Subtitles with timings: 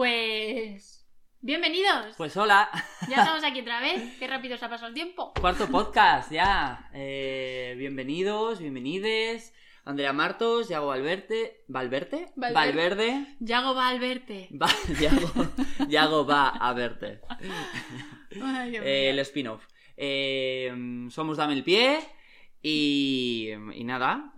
[0.00, 1.08] Pues.
[1.40, 2.14] Bienvenidos.
[2.18, 2.68] Pues hola.
[3.08, 4.18] Ya estamos aquí otra vez.
[4.18, 5.32] Qué rápido se ha pasado el tiempo.
[5.40, 6.90] Cuarto podcast, ya.
[6.92, 9.54] Eh, bienvenidos, bienvenides.
[9.86, 11.64] Andrea Martos, Yago Valverde.
[11.68, 12.26] ¿Valverde?
[12.36, 12.52] Valverde.
[12.66, 13.36] Valverde.
[13.40, 14.50] Yago va al verte.
[14.52, 14.68] Va,
[15.00, 17.22] Yago, Yago va a verte.
[18.42, 19.66] Ay, Eh, el spin-off.
[19.96, 22.00] Eh, somos Dame el Pie.
[22.60, 24.34] Y, y nada,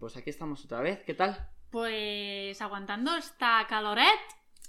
[0.00, 1.04] pues aquí estamos otra vez.
[1.06, 1.50] ¿Qué tal?
[1.70, 4.08] Pues aguantando esta caloret.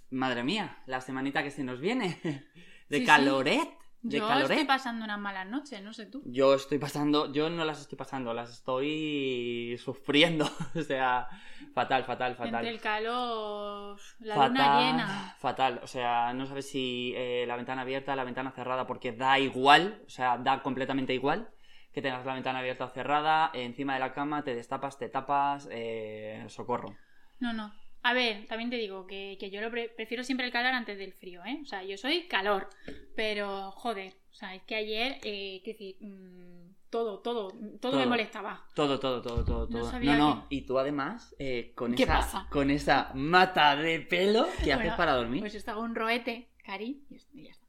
[0.10, 2.20] Madre mía, la semanita que se nos viene.
[2.90, 3.06] De Sí, sí.
[3.06, 3.70] caloret.
[4.02, 4.52] De Yo caloret.
[4.52, 6.22] estoy pasando unas malas noches, no sé tú.
[6.26, 10.46] Yo estoy pasando, yo no las estoy pasando, las estoy sufriendo.
[10.76, 11.28] o sea,
[11.74, 12.56] fatal, fatal, fatal.
[12.66, 15.36] Entre el calor, la fatal, luna llena.
[15.40, 19.40] Fatal, o sea, no sabes si eh, la ventana abierta, la ventana cerrada, porque da
[19.40, 21.50] igual, o sea, da completamente igual
[21.92, 25.68] que tengas la ventana abierta o cerrada, encima de la cama, te destapas, te tapas,
[25.72, 26.96] eh, socorro.
[27.40, 27.74] No, no.
[28.04, 30.98] A ver, también te digo que, que yo lo pre- prefiero siempre el calor antes
[30.98, 31.60] del frío, ¿eh?
[31.62, 32.70] O sea, yo soy calor.
[33.16, 38.06] Pero, joder, o sea, es que ayer, eh, qué decir, mm, todo, todo, todo, me
[38.06, 38.66] molestaba.
[38.76, 39.92] Todo, todo, todo, todo, No todo.
[39.92, 42.48] sabía no, no, que- y tú además, eh, con, ¿Qué esa, pasa?
[42.50, 46.48] con esa mata de pelo que haces Bueno, para dormir, Pues esto hago un roete,
[46.64, 47.68] cari, y ya está.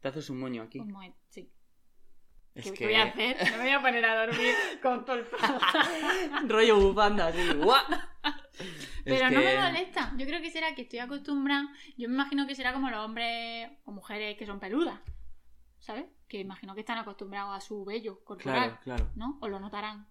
[0.00, 0.78] te haces un moño aquí.
[0.78, 1.14] Un sí.
[2.54, 2.84] Es ¿Qué, que...
[2.86, 3.36] voy a hacer?
[3.50, 5.58] No me voy a poner a dormir con todo el pelo.
[6.48, 7.82] rollo bufanda, así, ¡guau!
[9.04, 10.12] Pero Es no me molesta.
[10.16, 11.68] Yo creo que será que estoy acostumbrada.
[11.96, 15.00] Yo me imagino que será como los hombres o mujeres que son peludas.
[15.80, 16.06] ¿Sabes?
[16.28, 18.78] Que imagino que están acostumbrados a su vello corporal.
[18.78, 19.10] Claro, claro.
[19.16, 19.38] ¿No?
[19.42, 20.06] O lo notarán.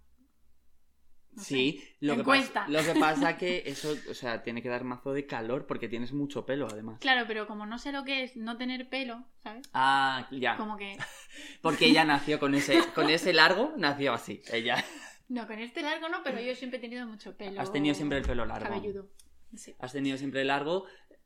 [1.36, 1.95] No Sí, sé.
[2.02, 5.26] lo que, pasa, lo que pasa que eso, o sea, tiene que dar mazo de
[5.26, 7.00] calor porque tienes mucho pelo, además.
[7.00, 9.67] Claro, pero como no sé lo que es no tener pelo, ¿sabes?
[9.73, 10.58] Ah, ya.
[10.58, 10.98] Como que.
[11.62, 14.42] Porque ella nació con ese, con ese largo, nació así.
[14.52, 14.84] Ella.
[15.28, 17.59] No, con este largo no, pero yo siempre he tenido mucho pelo.
[17.59, 18.68] Has tenido siempre el pelo largo.
[18.68, 19.09] Cabelludo.
[19.56, 19.73] Sí.
[19.80, 20.86] Has tenido siempre largo,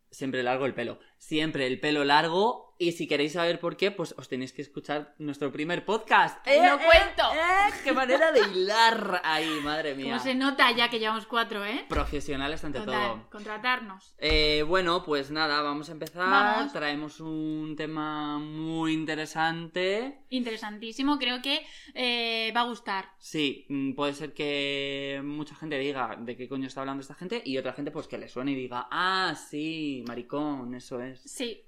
[0.09, 0.99] siempre largo el pelo.
[1.17, 2.65] Siempre el pelo largo.
[2.79, 6.45] Y si queréis saber por qué, pues os tenéis que escuchar nuestro primer podcast.
[6.45, 7.23] ¡Lo cuento!
[7.33, 7.73] ¡Eh!
[7.83, 10.11] ¡Qué manera de hilar ahí, madre mía!
[10.11, 11.85] Como se nota ya que llevamos cuatro, ¿eh?
[11.89, 13.29] Profesionales ante Total, todo.
[13.31, 14.13] contratarnos.
[14.19, 16.29] Eh, bueno, pues nada, vamos a empezar.
[16.29, 16.71] Vamos.
[16.71, 20.19] Traemos un tema muy interesante.
[20.29, 23.05] Interesantísimo, creo que eh, va a gustar.
[23.17, 27.41] Sí, mm, puede ser que mucha gente diga de qué coño está hablando esta gente
[27.43, 31.06] y otra gente pues que le suene y diga, ah, sí, maricón, eso es.
[31.15, 31.63] Sí,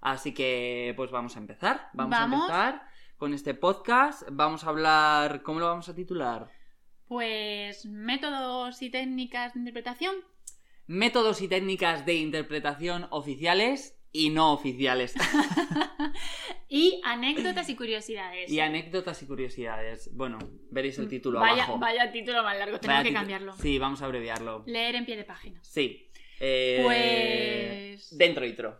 [0.00, 1.88] Así que pues vamos a empezar.
[1.94, 2.40] Vamos, Vamos.
[2.40, 4.22] a empezar con este podcast.
[4.30, 6.48] Vamos a hablar, ¿cómo lo vamos a titular?
[7.08, 10.16] pues métodos y técnicas de interpretación.
[10.88, 15.14] Métodos y técnicas de interpretación oficiales y no oficiales.
[16.68, 18.50] Y anécdotas y curiosidades.
[18.50, 20.10] y anécdotas y curiosidades.
[20.14, 20.38] Bueno,
[20.70, 21.78] veréis el título vaya, abajo.
[21.78, 23.52] Vaya título más largo, tenemos Vaya que cambiarlo.
[23.52, 24.64] Sí, vamos a abreviarlo.
[24.66, 25.62] Leer en pie de página.
[25.62, 26.05] Sí.
[26.40, 28.76] Eh, Pues- Dentro intro.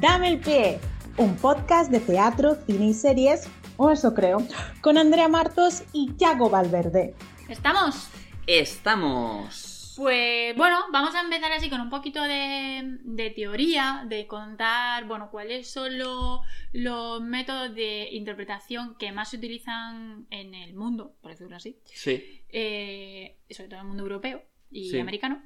[0.00, 0.78] Dame el pie,
[1.16, 4.38] un podcast de teatro, cine y series, o eso creo,
[4.80, 7.14] con Andrea Martos y Yago Valverde.
[7.48, 8.08] ¿Estamos?
[8.46, 9.67] Estamos.
[9.98, 15.28] Pues bueno, vamos a empezar así con un poquito de, de teoría, de contar, bueno,
[15.28, 16.40] cuáles son lo-
[16.72, 22.44] los métodos de interpretación que más se utilizan en el mundo, por decirlo así, Sí.
[22.50, 25.00] eh, sobre todo en el mundo europeo y Sí.
[25.00, 25.42] americano,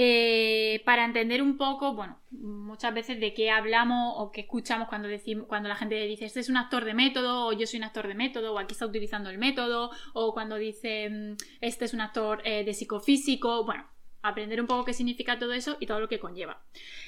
[0.00, 5.08] eh, para entender un poco, bueno, muchas veces de qué hablamos o qué escuchamos cuando
[5.08, 7.84] decimos, cuando la gente dice este es un actor de método, o yo soy un
[7.84, 11.94] actor de método, o aquí está utilizando el método, o cuando dice mm, este es
[11.94, 13.88] un actor eh, de psicofísico, bueno.
[14.22, 16.60] Aprender un poco qué significa todo eso y todo lo que conlleva.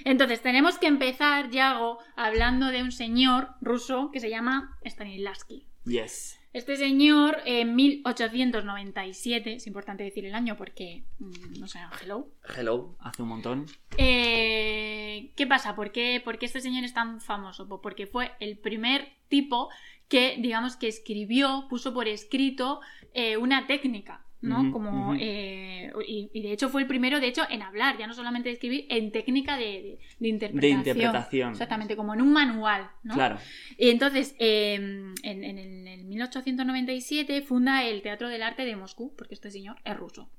[0.04, 5.66] Entonces, tenemos que empezar, Yago, hablando de un señor ruso que se llama Stanislavski.
[5.84, 6.39] Yes.
[6.52, 12.26] Este señor, en 1897, es importante decir el año porque, mm, no sé, hello.
[12.56, 13.66] Hello, hace un montón.
[13.96, 15.76] Eh, ¿Qué pasa?
[15.76, 17.68] ¿Por qué, por qué este señor es tan famoso?
[17.68, 19.68] Pues porque fue el primer tipo
[20.08, 22.80] que, digamos, que escribió, puso por escrito
[23.14, 24.72] eh, una técnica, ¿no?
[24.72, 28.15] Como, eh, y, y de hecho fue el primero, de hecho, en hablar, ya no
[28.15, 30.78] solamente de escribir, en técnica de, de- de De interpretación.
[30.78, 31.51] interpretación.
[31.53, 33.15] Exactamente, como en un manual, ¿no?
[33.15, 33.39] Claro.
[33.77, 35.15] Y entonces, eh, en,
[35.45, 39.97] en el, en 1897 funda el Teatro del Arte de Moscú, porque este señor es
[39.97, 40.31] ruso.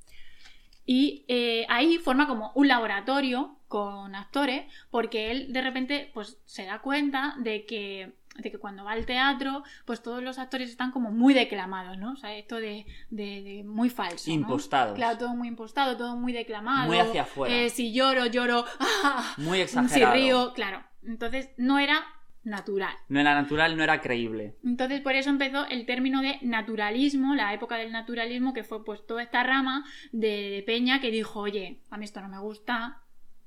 [0.86, 6.66] Y eh, ahí forma como un laboratorio con actores porque él de repente pues se
[6.66, 10.92] da cuenta de que de que cuando va al teatro, pues todos los actores están
[10.92, 12.14] como muy declamados, ¿no?
[12.14, 14.30] O sea, esto de, de- de muy falso.
[14.30, 14.34] ¿no?
[14.36, 14.96] Impostados.
[14.96, 16.88] Claro, todo muy impostado, todo muy declamado.
[16.88, 17.54] Muy hacia afuera.
[17.54, 18.66] Eh, si lloro, lloro.
[19.38, 20.14] Muy si exagerado.
[20.14, 20.84] río, claro.
[21.06, 22.04] Entonces no era
[22.44, 22.94] natural.
[23.10, 24.56] No era natural, no era creíble.
[24.64, 29.06] Entonces por eso empezó el término de naturalismo, la época del naturalismo, que fue pues
[29.06, 33.02] toda esta rama de, de Peña que dijo, oye, a mí esto no me gusta,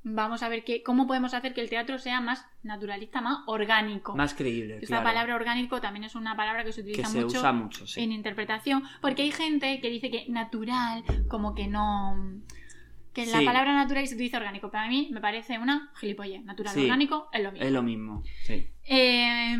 [0.05, 4.15] vamos a ver qué, cómo podemos hacer que el teatro sea más naturalista, más orgánico.
[4.15, 4.77] Más creíble.
[4.77, 5.05] Esta claro.
[5.05, 8.03] palabra orgánico también es una palabra que se que utiliza se mucho usa mucho, sí.
[8.03, 12.17] en interpretación, porque hay gente que dice que natural, como que no...
[13.15, 13.45] Que la Sí.
[13.45, 14.71] palabra natural y se utiliza orgánico.
[14.71, 16.43] Para mí me parece una gilipollez.
[16.45, 16.83] Natural Sí.
[16.83, 17.67] orgánico es lo mismo.
[17.67, 18.69] Es lo mismo, sí.
[18.87, 19.53] Eh,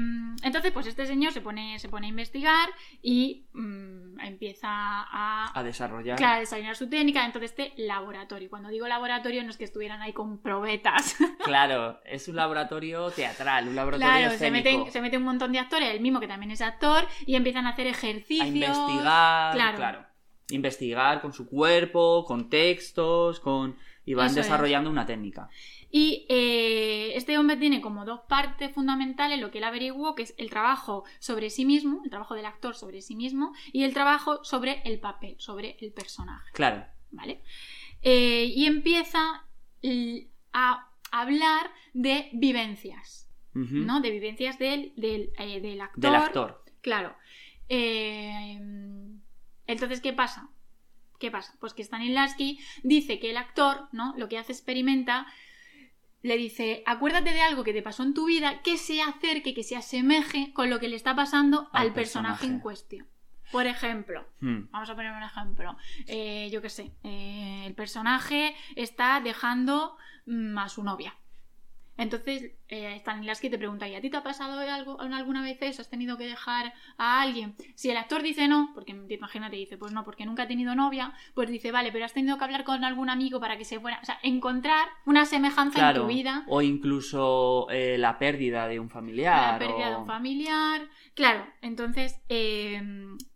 [0.43, 2.69] entonces, pues este señor se pone, se pone a investigar
[3.01, 6.17] y mm, empieza a, A desarrollar.
[6.19, 8.51] claro, a desarrollar su técnica dentro de este laboratorio.
[8.51, 11.17] Cuando digo laboratorio no es que estuvieran ahí con probetas.
[11.45, 14.79] Claro, es un laboratorio teatral, un laboratorio claro, se escénico.
[14.79, 17.67] meten, se mete un montón de actores, el mismo que también es actor, y empiezan
[17.67, 18.43] a hacer ejercicios.
[18.45, 19.77] a investigar, Claro.
[19.77, 20.07] claro.
[20.51, 23.77] Investigar con su cuerpo, con textos, con
[24.07, 24.47] y van Eso es.
[24.47, 25.49] desarrollando una técnica.
[25.91, 30.35] Y eh, este hombre tiene como dos partes fundamentales, lo que él averiguó, que es
[30.37, 34.45] el trabajo sobre sí mismo, el trabajo del actor sobre sí mismo, y el trabajo
[34.45, 36.51] sobre el papel, sobre el personaje.
[36.53, 37.41] Claro, ¿vale?
[38.03, 39.47] Eh, y empieza
[40.53, 44.01] a hablar de vivencias, ¿no?
[44.01, 46.01] De vivencias del, del, eh, del actor.
[46.03, 46.65] del actor.
[46.83, 47.15] Claro.
[47.69, 48.59] Eh,
[49.67, 50.49] entonces, ¿qué pasa?
[51.19, 51.55] ¿Qué pasa?
[51.61, 54.15] Pues que Stanislavski dice que el actor, ¿no?
[54.17, 55.27] Lo que hace experimenta,
[56.23, 59.63] le dice, acuérdate de algo que te pasó en tu vida que se acerque, que
[59.63, 62.31] se asemeje con lo que le está pasando al, Al personaje.
[62.33, 62.47] personaje.
[62.47, 63.07] en cuestión.
[63.53, 65.77] Por ejemplo, Hmm, Vamos a poner un ejemplo.
[66.07, 69.97] Eh, yo qué sé, eh, el personaje está dejando
[70.27, 71.15] mm, a su novia.
[71.97, 75.81] Entonces, eh, Stanislavski te pregunta, ¿y a ti te ha pasado algo alguna vez eso?
[75.81, 77.55] ¿Has tenido que dejar a alguien?
[77.77, 80.75] Si el actor dice no, porque te imagínate, dice, pues no, porque nunca ha tenido
[80.75, 83.79] novia, pues dice, vale, pero has tenido que hablar con algún amigo para que se
[83.79, 84.01] fuera.
[84.03, 86.03] O sea, encontrar una semejanza Claro.
[86.03, 86.45] en tu vida.
[86.49, 89.53] O incluso eh, la pérdida de un familiar.
[89.53, 90.83] La pérdida de un familiar.
[91.15, 92.83] Claro, entonces, eh,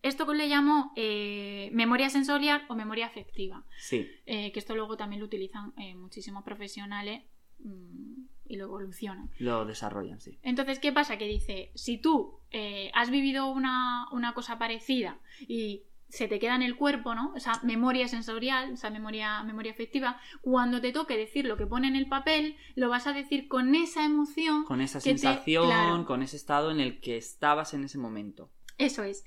[0.02, 3.62] esto que le llamo eh, memoria sensorial o memoria afectiva.
[3.78, 7.22] Sí, Eh, que esto luego también lo utilizan muchísimos profesionales
[7.60, 9.30] mm, y lo evolucionan.
[9.38, 10.38] lo desarrollan, sí.
[10.42, 11.18] Entonces, ¿qué pasa?
[11.18, 16.54] Que dice, si tú eh, has vivido una, una cosa parecida y se te queda
[16.56, 17.34] en el cuerpo, ¿no?
[17.36, 21.96] Esa memoria sensorial, esa memoria, memoria afectiva, cuando te toque decir lo que pone en
[21.96, 24.64] el papel, lo vas a decir con esa emoción.
[24.64, 26.06] Con esa te- sensación, claro.
[26.06, 28.50] con ese estado en el que estabas en ese momento.
[28.78, 29.22] Eso es.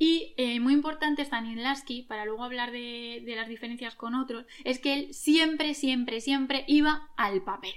[0.00, 4.78] Y eh, muy importante Stanislavski, para luego hablar de, de las diferencias con otros, es
[4.78, 7.72] que él siempre, siempre, siempre iba al papel,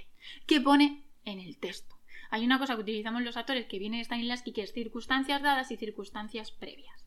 [0.46, 1.96] que pone en el texto.
[2.30, 5.70] Hay una cosa que utilizamos los actores que viene de Stanislavski, que es circunstancias dadas
[5.70, 7.04] y circunstancias previas.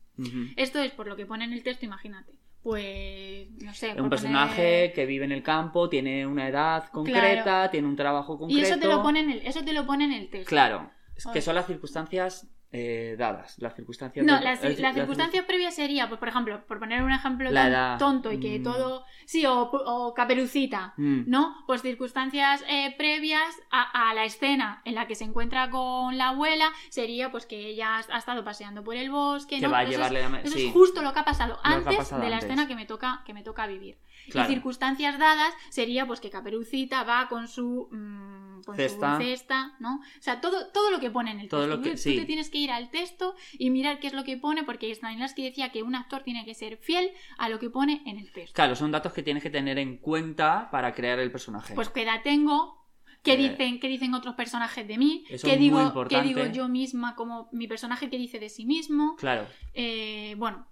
[0.56, 2.32] Esto es por lo que pone en el texto, imagínate.
[2.62, 4.00] Pues, no sé.
[4.00, 4.54] Un personaje
[4.88, 8.66] poner- que vive en el campo, tiene una edad concreta, tiene un trabajo Y concreto.
[8.66, 10.48] eso te, lo pone en el, eso te lo pone en el texto.
[10.48, 14.24] Claro, es que son las circunstancias eh, dadas, las circunstancias...
[14.26, 17.98] No, las, circunstancias previas sería, pues por ejemplo, por poner un ejemplo edad.
[17.98, 18.62] tonto y que Mm.
[18.62, 19.04] todo.
[19.24, 21.56] Sí, o, o caperucita, Mm, ¿no?
[21.66, 26.28] Pues circunstancias eh, previas a, a la escena en la que se encuentra con la
[26.28, 29.70] abuela sería pues que ella ha estado paseando por el bosque, Que ¿no?
[29.72, 30.40] va a Eso es- la...
[30.40, 32.50] Eso sí, es justo lo que ha pasado antes pasado de la antes.
[32.50, 33.96] escena que me toca, que me toca vivir.
[34.30, 34.50] claro.
[34.50, 39.16] Y circunstancias dadas sería pues que Caperucita va con su, mm, con Cesta.
[39.16, 39.96] su cesta, ¿no?
[39.96, 41.76] O sea, todo, todo lo que pone en el Todo texto.
[41.76, 42.14] lo que- Tú- sí.
[42.14, 44.92] Tú te tienes que ir al texto y mirar qué es lo que pone, porque
[44.94, 48.32] Stanislavski decía que un actor tiene que ser fiel a lo que pone en el
[48.32, 48.54] texto.
[48.54, 51.74] Claro, son datos que tienes que tener en cuenta para crear el personaje.
[51.74, 52.84] Pues qué edad tengo,
[53.22, 56.68] qué Eh, dicen, qué dicen otros personajes de mí, eso qué digo, qué digo yo
[56.68, 59.16] misma como mi personaje que dice de sí mismo.
[59.16, 60.66] Claro, Eh, bueno,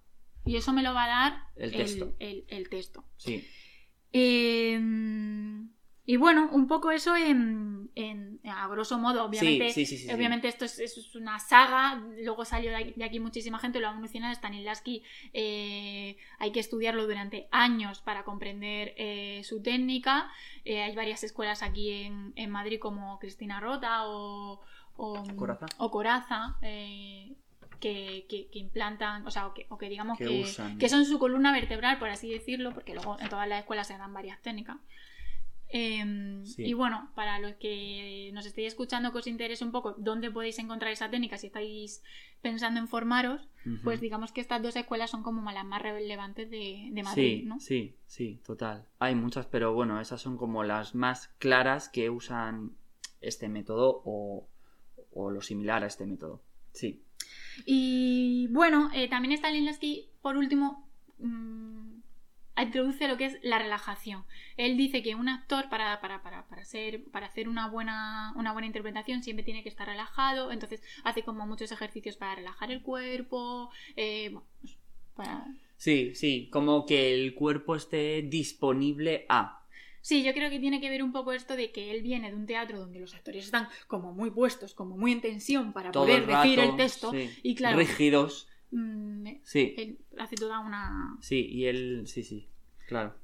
[0.44, 2.14] y eso me lo va a dar El texto.
[2.18, 3.04] el- el texto.
[3.16, 3.46] sí.
[4.16, 4.80] Eh,
[6.06, 9.70] y bueno, un poco eso en, en- a grosso modo, obviamente.
[9.70, 10.12] sí, sí, sí, sí.
[10.14, 13.88] Obviamente esto es, es una saga, luego salió de aquí, de aquí muchísima gente, lo
[13.88, 20.30] ha evolucionado Stanislavski, eh, hay que estudiarlo durante años para comprender eh, su técnica,
[20.66, 24.60] Eh, hay varias escuelas aquí en, en Madrid como Cristina Rota o,
[24.96, 25.66] o Coraza.
[25.78, 27.34] o Coraza, eh,
[27.84, 30.78] que, que- que implantan, o sea, o que, o que digamos Que que, usan.
[30.78, 33.98] que son su columna vertebral, por así decirlo, porque luego en todas las escuelas se
[33.98, 34.78] dan varias técnicas.
[35.68, 36.62] Em, Sí.
[36.64, 40.58] Y bueno, para los que nos estéis escuchando que os interese un poco dónde podéis
[40.58, 42.02] encontrar esa técnica si estáis
[42.42, 43.48] pensando en formaros,
[43.82, 47.44] pues digamos que estas dos escuelas son como las más relevantes de, de Madrid, Sí,
[47.46, 47.58] ¿no?
[47.60, 48.86] sí, sí, total.
[48.98, 52.72] Hay muchas, pero bueno, esas son como las más claras que usan
[53.22, 54.46] este método o,
[55.12, 56.42] o lo similar a este método.
[56.72, 57.00] Sí.
[57.64, 62.00] Y bueno, eh, también Stanislavski, por último, mm,
[62.62, 64.24] introduce lo que es la relajación.
[64.56, 68.52] Él dice que un actor, para, para, para, para, ser, para hacer una buena, una
[68.52, 70.52] buena interpretación, siempre tiene que estar relajado.
[70.52, 73.70] Entonces hace como muchos ejercicios para relajar el cuerpo.
[73.96, 74.34] eh,
[75.14, 75.28] pues.
[75.76, 79.63] Sí, sí, como que el cuerpo esté disponible a.
[80.06, 82.36] Sí, yo creo que tiene que ver un poco esto de que él viene de
[82.36, 86.04] un teatro donde los actores están como muy puestos, como muy en tensión para Todo
[86.04, 87.10] poder el decir el texto.
[87.10, 87.30] sí.
[87.42, 88.46] Y claro, Rígidos.
[88.70, 92.50] mm, Sí, él hace toda una, sí, y él, sí, sí,
[92.86, 93.14] claro.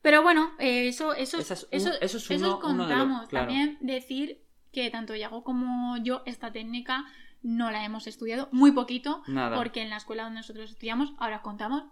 [0.00, 3.28] Pero bueno, eh, eso, eso, un- eso, eso es eso uno- uno de los- contamos.
[3.28, 3.46] claro.
[3.48, 4.40] También decir
[4.70, 7.04] que tanto Yago como yo esta técnica
[7.42, 9.56] no la hemos estudiado muy poquito, Nada.
[9.56, 11.82] porque en la escuela donde nosotros estudiamos, ahora os contamos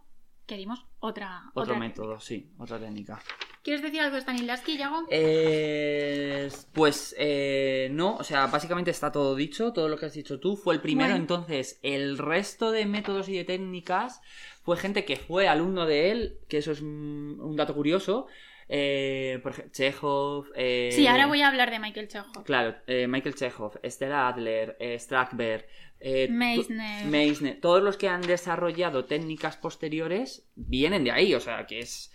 [0.47, 3.21] que dimos otra, Otro otra método, sí, otra técnica.
[3.63, 5.07] ¿Quieres decir algo de Stanislavski, Yago?
[5.11, 10.39] Eh, pues eh, no, o sea, básicamente está todo dicho, todo lo que has dicho
[10.39, 11.21] tú fue el primero, Bueno.
[11.23, 14.21] entonces el resto de métodos y de técnicas
[14.63, 18.27] fue gente que fue alumno de él, que eso es un, un dato curioso,
[18.69, 20.47] eh, por ejemplo, Chekhov.
[20.57, 22.45] eh, sí, ahora voy a hablar de Michael Chekhov.
[22.45, 25.67] Claro, eh, Michael Chekhov, Stella Adler, eh, Strasberg,
[26.01, 27.05] eh, Meissner.
[27.05, 31.79] tu- Meissner, todos los que han desarrollado técnicas posteriores vienen de ahí, o sea, que
[31.81, 32.13] es...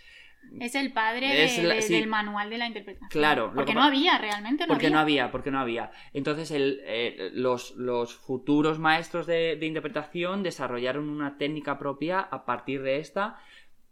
[0.60, 1.94] Es el padre Es de- la- de- sí.
[1.94, 3.08] del manual de la interpretación.
[3.10, 4.96] Claro, Porque que no había, realmente no Porque había.
[4.96, 5.92] no había, porque no había.
[6.12, 12.44] Entonces el, eh, los, los futuros maestros de, de interpretación desarrollaron una técnica propia a
[12.44, 13.38] partir de esta,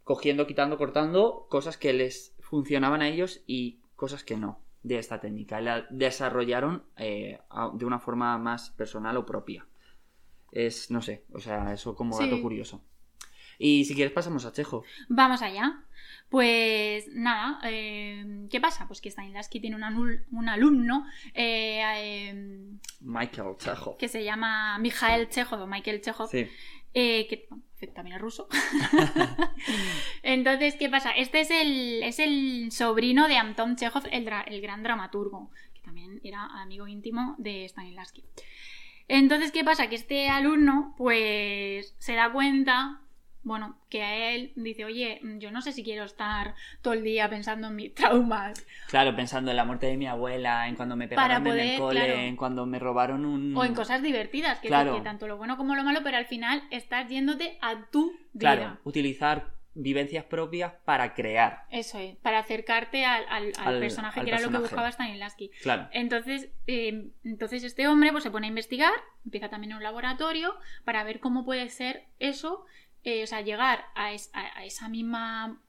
[0.03, 5.21] cogiendo, quitando, cortando cosas que les funcionaban a ellos y cosas que no de esta
[5.21, 5.61] técnica.
[5.61, 7.39] La desarrollaron eh,
[7.75, 9.67] de una forma más personal o propia.
[10.53, 12.25] Es, no sé, o sea, eso como Sí.
[12.25, 12.83] dato curioso.
[13.59, 14.85] Y si quieres pasamos a Chejo.
[15.09, 15.85] Vamos allá.
[16.31, 18.87] Pues nada, eh, ¿qué pasa?
[18.87, 19.83] Pues que Stanislavski tiene un,
[20.49, 23.97] alumno eh, eh, Michael Chekhov.
[23.97, 26.47] que se llama Mikhail Chekhov o Michael Chekhov, Sí.
[26.95, 27.65] eh, que bueno,
[27.95, 28.49] también es ruso.
[30.23, 31.11] Entonces, ¿qué pasa?
[31.11, 36.21] Este es el, es el sobrino de Anton Chekhov, el, el gran dramaturgo, que también
[36.23, 38.25] era amigo íntimo de Stanislavski.
[39.13, 39.89] Entonces, ¿qué pasa?
[39.89, 43.01] Que este alumno, pues, se da cuenta,
[43.43, 47.29] bueno, que a él dice, oye, yo no sé si quiero estar todo el día
[47.29, 48.65] pensando en mis traumas.
[48.89, 51.77] Claro, pensando en la muerte de mi abuela, en cuando me pegaron Para en el
[51.77, 52.21] poder, cole, claro.
[52.21, 53.57] en cuando me robaron un...
[53.57, 54.69] O en cosas divertidas, que.
[54.69, 54.95] Claro.
[54.95, 58.55] que tanto lo bueno como lo malo, pero al final estás yéndote a tu vida.
[58.55, 61.65] Claro, utilizar vivencias propias para crear.
[61.71, 65.51] Eso es, para acercarte al, al- al Al- personaje que era lo que buscaba Stanislavski.
[65.63, 65.89] Claro.
[65.93, 68.93] Entonces, eh, entonces este hombre pues, se pone a investigar,
[69.25, 72.65] empieza también en un laboratorio para ver cómo puede ser eso,
[73.05, 75.61] eh, o sea, llegar a, es- a- a esa misma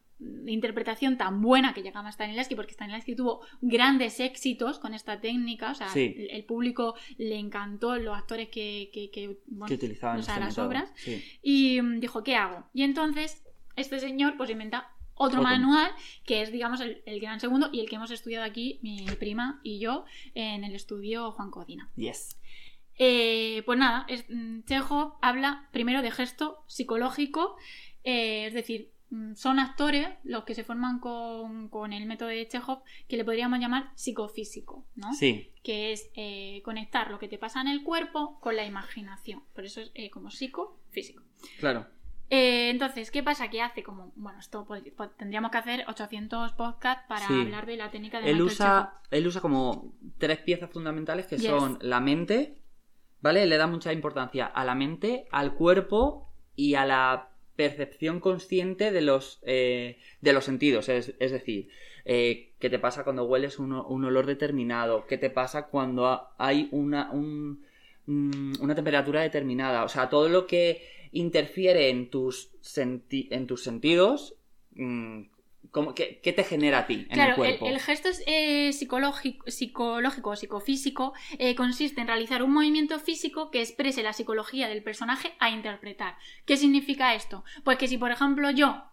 [0.45, 5.75] interpretación tan buena que llegaba Stanislavski, porque Stanislavski tuvo grandes éxitos con esta técnica, o
[5.75, 6.13] sea, Sí.
[6.17, 10.39] el, el público le encantó, los actores que, que, que, bueno, que utilizaban o sea,
[10.39, 11.23] las obras, Sí.
[11.41, 12.65] y mm, dijo, ¿qué hago?
[12.73, 13.43] Y entonces
[13.75, 15.43] este señor pues inventa otro, Otro.
[15.43, 15.91] manual
[16.25, 19.59] que es digamos el, el gran segundo y el que hemos estudiado aquí mi prima
[19.63, 21.91] y yo en el estudio Juan Codina.
[21.95, 22.37] Yes.
[22.97, 27.55] Eh, pues nada, es, mm, Chekhov habla primero de gesto psicológico,
[28.03, 32.47] eh, es decir, mm, son actores los que se forman con, con el método de
[32.47, 35.13] Chekhov que le podríamos llamar psicofísico, ¿no?
[35.13, 39.43] Sí, que es eh, conectar lo que te pasa en el cuerpo con la imaginación.
[39.53, 41.23] Por eso es eh, como psicofísico.
[41.59, 41.87] claro.
[42.33, 43.49] Eh, entonces, ¿qué pasa?
[43.49, 44.65] Que hace como, bueno, esto
[45.17, 47.41] tendríamos que hacer 800 podcasts para Sí.
[47.41, 51.37] hablar de la técnica de Él Michael usa, él usa como tres piezas fundamentales que
[51.37, 51.45] Yes.
[51.47, 52.55] son la mente,
[53.19, 53.45] ¿vale?
[53.45, 59.01] Le da mucha importancia a la mente, al cuerpo y a la percepción consciente de
[59.01, 60.87] los, eh, de los sentidos.
[60.87, 61.67] Es, es decir,
[62.05, 66.33] eh, qué te pasa cuando hueles un, un olor determinado, qué te pasa cuando ha-
[66.37, 67.65] hay una, un-
[68.05, 69.83] mm, una temperatura determinada.
[69.83, 74.35] O sea, todo lo que interfiere en tus, senti- en tus sentidos,
[74.75, 75.23] mm,
[75.71, 77.67] ¿cómo- qué, qué te genera a ti en Claro, el cuerpo?
[77.67, 83.51] el, gesto es, eh, psicológico, psicológico o psicofísico eh, consiste en realizar un movimiento físico
[83.51, 86.17] que exprese la psicología del personaje a interpretar.
[86.45, 87.43] ¿Qué significa esto?
[87.63, 88.83] Pues que si, por ejemplo, yo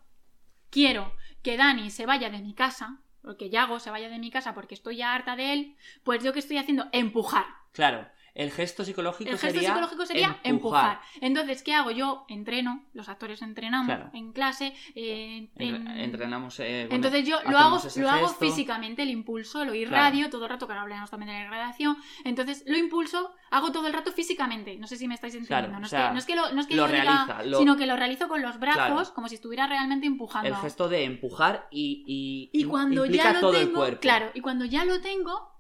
[0.71, 4.31] quiero que Dani se vaya de mi casa, o que Yago se vaya de mi
[4.31, 7.47] casa porque estoy ya harta de él, pues yo que estoy haciendo empujar.
[7.73, 8.07] Claro,
[8.39, 11.01] El gesto psicológico El gesto sería psicológico sería empujar.
[11.21, 11.91] Entonces, ¿qué hago?
[11.91, 14.11] Yo entreno, los actores entrenamos Claro.
[14.15, 14.75] en clase.
[14.95, 16.61] eh, en- Entre- Entrenamos.
[16.61, 19.77] eh, Entonces yo lo hago, lo hago físicamente, el impulso, lo Claro.
[19.77, 21.97] irradio todo el rato, que ahora hablaremos también de la irradiación.
[22.25, 24.77] Entonces lo impulso, hago todo el rato físicamente.
[24.79, 25.69] No sé si me estáis entendiendo.
[25.69, 27.43] Claro, no, o es que, no es que lo, no es que lo yo diga-
[27.45, 29.15] lo- sino que lo realizo con los brazos, Claro.
[29.15, 30.49] como si estuviera realmente empujando.
[30.49, 32.05] El gesto de empujar y.
[32.07, 34.01] Y, Y cuando ya lo todo tengo, el cuerpo.
[34.01, 35.58] claro, y cuando ya lo tengo,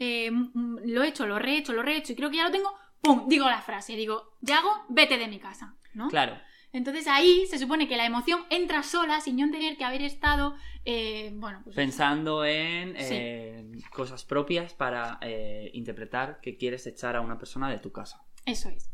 [0.00, 2.74] eh, mm, lo he hecho, lo rehecho, lo rehecho, y creo que ya lo tengo,
[3.00, 3.28] ¡pum!
[3.28, 6.08] Digo la frase, digo, Yago, vete de mi casa, ¿no?
[6.08, 6.36] Claro.
[6.72, 10.54] Entonces ahí se supone que la emoción entra sola sin yo tener que haber estado,
[10.84, 13.14] eh, bueno, pues Pensando en Sí.
[13.14, 15.18] eh, cosas propias para
[15.72, 18.22] interpretar que quieres echar a una persona de tu casa.
[18.46, 18.90] Eso es.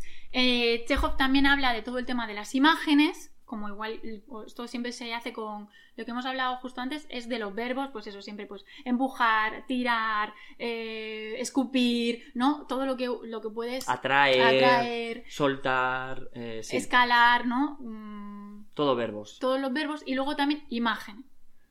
[0.87, 4.01] Chekhov también habla de todo el tema de las imágenes, como igual
[4.47, 7.89] esto siempre se hace con lo que hemos hablado justo antes, es de los verbos,
[7.93, 12.67] pues eso, siempre pues empujar, tirar, eh, escupir, ¿no?
[12.67, 17.79] Todo lo que, lo que puedes Atraer, atraer, soltar, eh, sí, escalar, ¿no?
[17.81, 19.39] Mm, todo verbos.
[19.39, 21.25] todos los verbos y luego también imagen.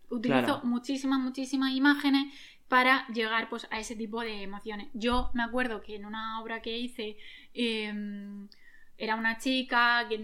[0.09, 0.61] Utilizo Claro.
[0.63, 2.33] muchísimas, muchísimas imágenes
[2.69, 4.87] para llegar pues a ese tipo de emociones.
[4.93, 7.17] Yo me acuerdo que en una obra que hice
[7.53, 7.93] eh,
[8.97, 10.17] era una chica que,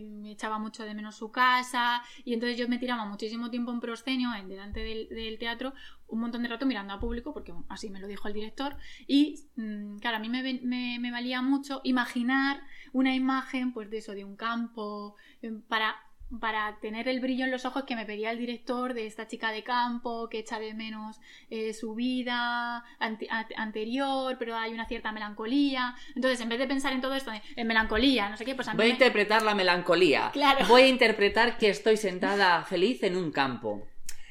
[0.00, 3.80] me echaba mucho de menos su casa y entonces yo me tiraba muchísimo tiempo en
[3.80, 5.72] proscenio, en delante del, teatro,
[6.08, 9.40] un montón de rato mirando a público, porque así me lo dijo el director, y
[9.56, 12.62] mm, claro, a mí me, me- me valía mucho imaginar
[12.92, 15.96] una imagen pues de eso, de un campo, eh, para
[16.38, 19.50] para tener el brillo en los ojos que me pedía el director de esta chica
[19.50, 21.20] de campo que echa de menos
[21.50, 25.94] eh, su vida ante- anterior, pero hay una cierta melancolía.
[26.14, 28.72] Entonces, en vez de pensar en todo esto, en melancolía, no sé qué, pues a
[28.72, 30.30] mí Voy a me- interpretar la melancolía.
[30.32, 30.64] Claro.
[30.68, 33.86] Voy a interpretar que estoy sentada feliz en un campo.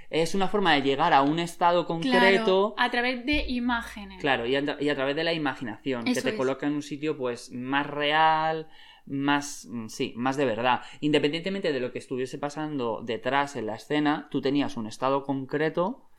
[0.10, 2.20] Es una forma de llegar a un estado concreto.
[2.20, 4.20] Claro, a través de imágenes.
[4.20, 6.36] Claro, y a, y a través de la imaginación, Eso que te es.
[6.36, 8.68] coloca en un sitio pues más real,
[9.10, 10.82] más, mm, sí, más de verdad.
[11.01, 16.10] Independientemente de lo que estuviese pasando detrás en la escena, tú tenías un estado concreto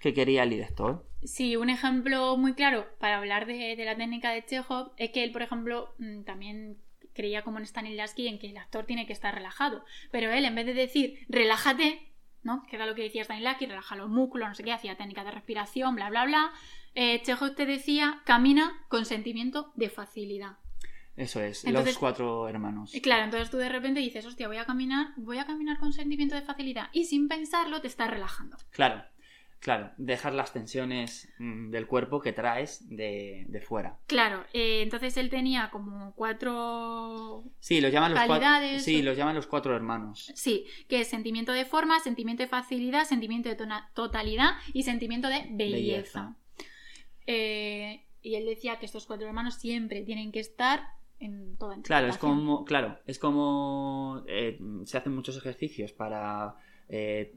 [0.00, 1.06] que quería el director.
[1.22, 5.30] Sí, un ejemplo muy claro para hablar de, la técnica de Chekhov es que él,
[5.30, 6.76] por ejemplo, mm, también
[7.14, 9.84] creía como en Stanislavski en que el actor tiene que estar relajado.
[10.10, 12.08] Pero él, en vez de decir relájate,
[12.42, 12.66] ¿no?
[12.68, 15.30] Que era lo que decía Stanislavski, relaja los músculos, no sé qué, hacía técnica de
[15.30, 16.52] respiración, bla, bla, bla.
[16.94, 20.56] Eh, te decía camina con sentimiento de facilidad.
[21.16, 22.94] Eso es, Entonces- los cuatro hermanos.
[22.94, 25.92] Y claro, entonces tú de repente dices, hostia, voy a caminar, voy a caminar con
[25.92, 26.88] sentimiento de facilidad.
[26.92, 28.56] Y sin pensarlo te estás relajando.
[28.70, 29.04] Claro,
[29.60, 33.98] claro, dejar las tensiones mm, del cuerpo que traes de, de fuera.
[34.06, 38.78] Claro, eh, entonces él tenía como cuatro Sí, los llaman los cuatro.
[38.78, 40.32] Sí, los llaman los cuatro hermanos.
[40.34, 43.58] Sí, que es sentimiento de forma, sentimiento de facilidad, sentimiento de
[43.92, 45.76] totalidad y sentimiento de belleza.
[45.76, 46.36] Belleza.
[47.26, 50.86] Eh, y él decía que estos cuatro hermanos siempre tienen que estar
[51.22, 56.56] en toda Claro, es como, claro, es como eh, se hacen muchos ejercicios para,
[56.88, 57.34] eh,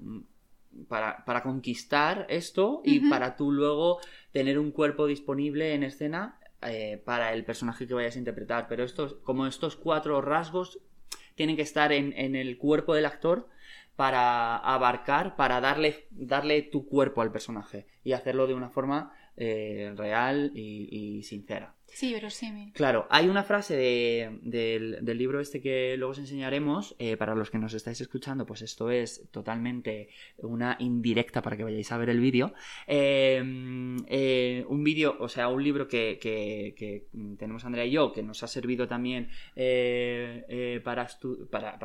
[0.88, 4.00] para, para conquistar esto y para tú luego
[4.32, 8.68] tener un cuerpo disponible en escena eh, para el personaje que vayas a interpretar.
[8.68, 10.80] Pero estos, como estos cuatro rasgos
[11.36, 13.48] tienen que estar en, en el cuerpo del actor
[13.96, 19.94] para abarcar, para darle, darle tu cuerpo al personaje y hacerlo de una forma eh,
[19.96, 21.75] real y- y sincera.
[21.96, 22.14] Sí.
[22.74, 26.94] Claro, hay una frase de- del, libro este que luego os enseñaremos.
[27.00, 31.64] eh, para los que nos estáis escuchando, pues esto es totalmente una indirecta para que
[31.64, 32.54] vayáis a ver el vídeo.
[32.86, 33.42] Eh,
[34.10, 36.20] eh, un vídeo, o sea, un libro que,
[37.40, 41.08] tenemos Andrea y yo, que nos ha servido también eh, para,
[41.50, 41.80] para,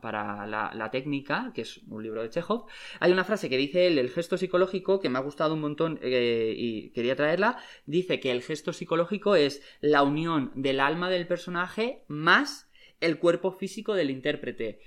[0.00, 2.64] para- la, la técnica, que es un libro de Chekhov.
[2.98, 5.98] Hay una frase que dice él, el gesto psicológico, que me ha gustado un montón
[6.02, 7.58] y quería traerla.
[7.86, 9.49] Dice que el gesto psicológico es
[9.80, 12.68] la unión del alma del personaje más
[13.00, 14.80] el cuerpo físico del intérprete.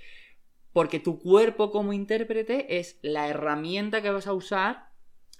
[0.72, 4.88] Porque tu cuerpo como intérprete es la herramienta que vas a usar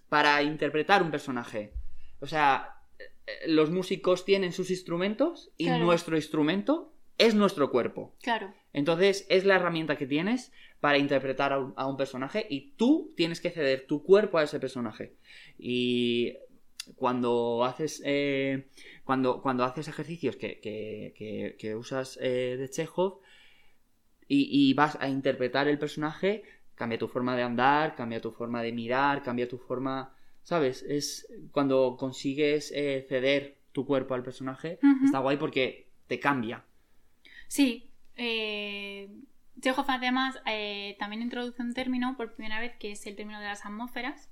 [0.09, 1.73] para interpretar un personaje.
[2.21, 5.85] O sea, eh, los músicos tienen sus instrumentos y Claro.
[5.85, 8.15] nuestro instrumento es nuestro cuerpo.
[8.23, 8.53] Claro.
[8.73, 13.13] Entonces es la herramienta que tienes para interpretar a un, a un personaje y tú
[13.17, 15.15] tienes que ceder tu cuerpo a ese personaje.
[15.59, 16.37] Y
[16.97, 18.69] cuando haces eh,
[19.05, 23.21] cuando, cuando haces ejercicios que, que- que- que usas eh, de Chekhov
[24.29, 26.43] y, y vas a interpretar el personaje,
[26.75, 30.15] cambia tu forma de andar, cambia tu forma de mirar, cambia tu forma...
[30.43, 30.83] ¿Sabes?
[30.83, 36.63] Es cuando consigues eh, ceder tu cuerpo al personaje, está guay porque te cambia.
[37.49, 37.89] Sí.
[38.17, 39.09] Eh,
[39.61, 43.47] Chekhov además eh, también introduce un término por primera vez que es el término de
[43.47, 44.29] las atmósferas,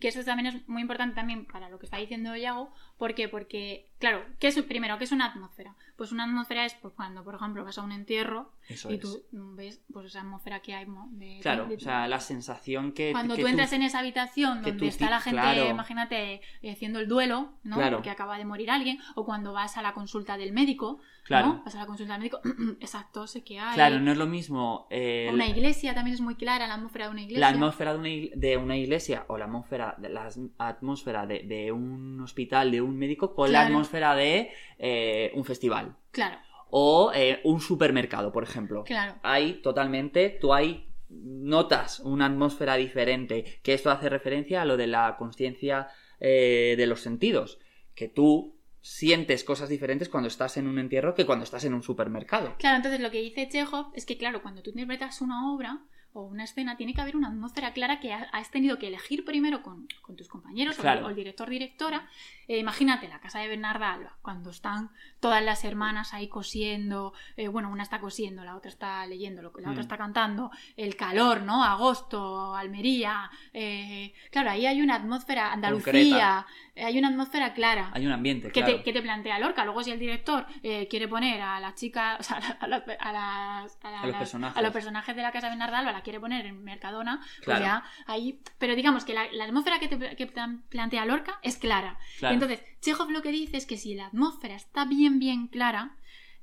[0.00, 2.72] Que eso también es muy importante también para lo que está diciendo Yago.
[3.04, 3.28] ¿Por qué?
[3.28, 5.76] Porque, claro, ¿qué es, primero, ¿qué es una atmósfera?
[5.94, 9.00] Pues una atmósfera es pues, cuando, por ejemplo, vas a un entierro Eso y es.
[9.00, 13.12] tú ves pues esa atmósfera que hay de, Claro, de- o sea, la sensación que.
[13.12, 15.68] cuando que tú entras en esa habitación donde tú está la gente, claro.
[15.68, 17.76] imagínate, eh, haciendo el duelo, ¿no?
[17.76, 17.98] Claro.
[17.98, 21.46] Porque acaba de morir alguien, o cuando vas a la consulta del médico, Claro.
[21.46, 21.62] ¿no?
[21.64, 22.40] Vas a la consulta del médico,
[22.80, 23.74] exacto, sé que hay.
[23.74, 24.86] Claro, no es lo mismo.
[24.90, 27.40] eh, Una iglesia también es muy clara, la atmósfera de una iglesia.
[27.40, 31.72] la atmósfera de una, de una iglesia o la atmósfera, de, la atmósfera de, de
[31.72, 35.96] un hospital, de un médico, con la atmósfera de eh, un festival.
[36.10, 36.38] Claro,
[36.70, 38.84] O eh, un supermercado, por ejemplo.
[38.84, 39.14] claro.
[39.22, 44.86] Hay totalmente, tú hay notas una atmósfera diferente, que esto hace referencia a lo de
[44.86, 45.88] la conciencia
[46.20, 47.58] eh, de los sentidos,
[47.94, 51.82] que tú sientes cosas diferentes cuando estás en un entierro que cuando estás en un
[51.82, 52.54] supermercado.
[52.58, 55.80] Claro, entonces lo que dice Chekhov es que, claro, cuando tú interpretas una obra
[56.16, 59.24] o una escena, tiene que haber una atmósfera clara que ha- has tenido que elegir
[59.24, 61.06] primero con, con tus compañeros o el- Claro.
[61.06, 62.08] o, el director directora.
[62.46, 67.48] Eh, imagínate la casa de Bernarda Alba, cuando están todas las hermanas ahí cosiendo, eh,
[67.48, 69.70] bueno, una está cosiendo, la otra está leyendo, la Mm.
[69.70, 71.64] otra está cantando, el calor, ¿no?
[71.64, 76.46] Agosto, Almería, eh, claro, ahí hay una atmósfera, Andalucía,
[76.76, 78.76] hay una atmósfera clara Hay un ambiente, que, claro.
[78.78, 79.64] te, que te plantea Lorca.
[79.64, 83.12] Luego, si el director eh, quiere poner a las chicas, o sea, a, las- a
[83.12, 84.56] las- a A los personajes.
[84.58, 87.60] a los personajes de la casa de Bernarda Alba, la quiere poner en Mercadona, pues
[87.60, 88.40] ya ahí.
[88.58, 91.98] Pero digamos que la, la atmósfera que te que plan- plantea Lorca es clara.
[92.18, 92.34] Claro.
[92.34, 95.96] Entonces, Chekhov lo que dice es que si la atmósfera está bien, bien clara,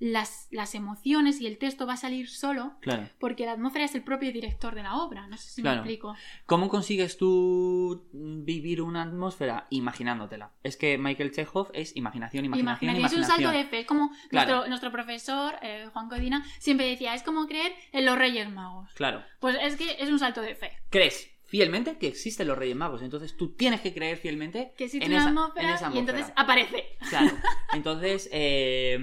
[0.04, 2.74] las, las emociones y el texto va a salir solo.
[2.82, 3.08] Claro.
[3.20, 5.28] Porque la atmósfera es el propio director de la obra.
[5.28, 5.84] No sé si Claro.
[5.84, 6.16] me explico.
[6.48, 9.68] ¿Cómo consigues tú vivir una atmósfera?
[9.70, 10.52] Imaginándotela.
[10.64, 13.44] Es que Michael Chekhov es imaginación, imaginación, Imaginación, es un imaginación.
[13.46, 13.80] salto de fe.
[13.82, 14.50] Es como Claro.
[14.56, 18.90] nuestro, nuestro profesor, eh, Juan Codina, siempre decía, es como creer en los Reyes Magos.
[18.96, 19.24] Claro.
[19.40, 20.72] Pues es que es un salto de fe.
[20.90, 23.04] Crees fielmente que existen los Reyes Magos.
[23.04, 25.88] Entonces tú tienes que creer fielmente Que existe en, una esa, atmósfera, en esa y
[25.90, 26.00] atmósfera.
[26.18, 26.86] entonces aparece.
[27.10, 27.32] Claro.
[27.74, 28.98] Entonces, eh,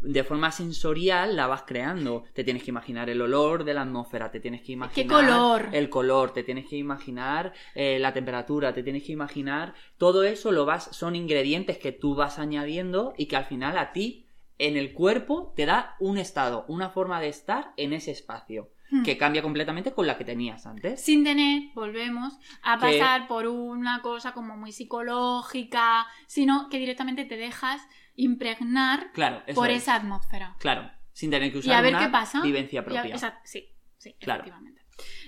[0.00, 2.24] de forma sensorial la vas creando.
[2.34, 5.68] Te tienes que imaginar el olor de la atmósfera, te tienes que imaginar color?
[5.72, 10.52] el color, te tienes que imaginar eh, la temperatura, te tienes que imaginar todo eso
[10.52, 14.26] lo vas son ingredientes que tú vas añadiendo y que al final a ti
[14.58, 19.04] en el cuerpo te da un estado, una forma de estar en ese espacio Hmm.
[19.04, 21.00] que cambia completamente con la que tenías antes.
[21.00, 27.24] Sin tener, volvemos, a Que- pasar por una cosa como muy psicológica, sino que directamente
[27.24, 27.80] te dejas
[28.16, 29.82] impregnar Claro, por es.
[29.82, 30.56] esa atmósfera.
[30.58, 32.40] Claro, sin tener que Y usar a ver una qué pasa.
[32.42, 33.04] vivencia Y a- propia.
[33.06, 33.68] exacto, sí,
[33.98, 34.40] sí, Claro.
[34.42, 34.80] efectivamente.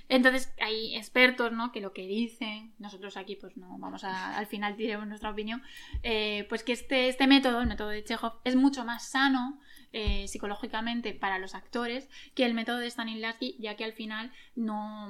[0.08, 1.72] Entonces hay expertos, ¿no?
[1.72, 5.62] Que lo que dicen, nosotros aquí pues no vamos a, al final diremos nuestra opinión,
[6.02, 9.58] eh, pues que este, este método, el método de Chekhov, es mucho más sano
[9.94, 15.08] eh, psicológicamente para los actores que el método de Stanislavski, ya que al final no...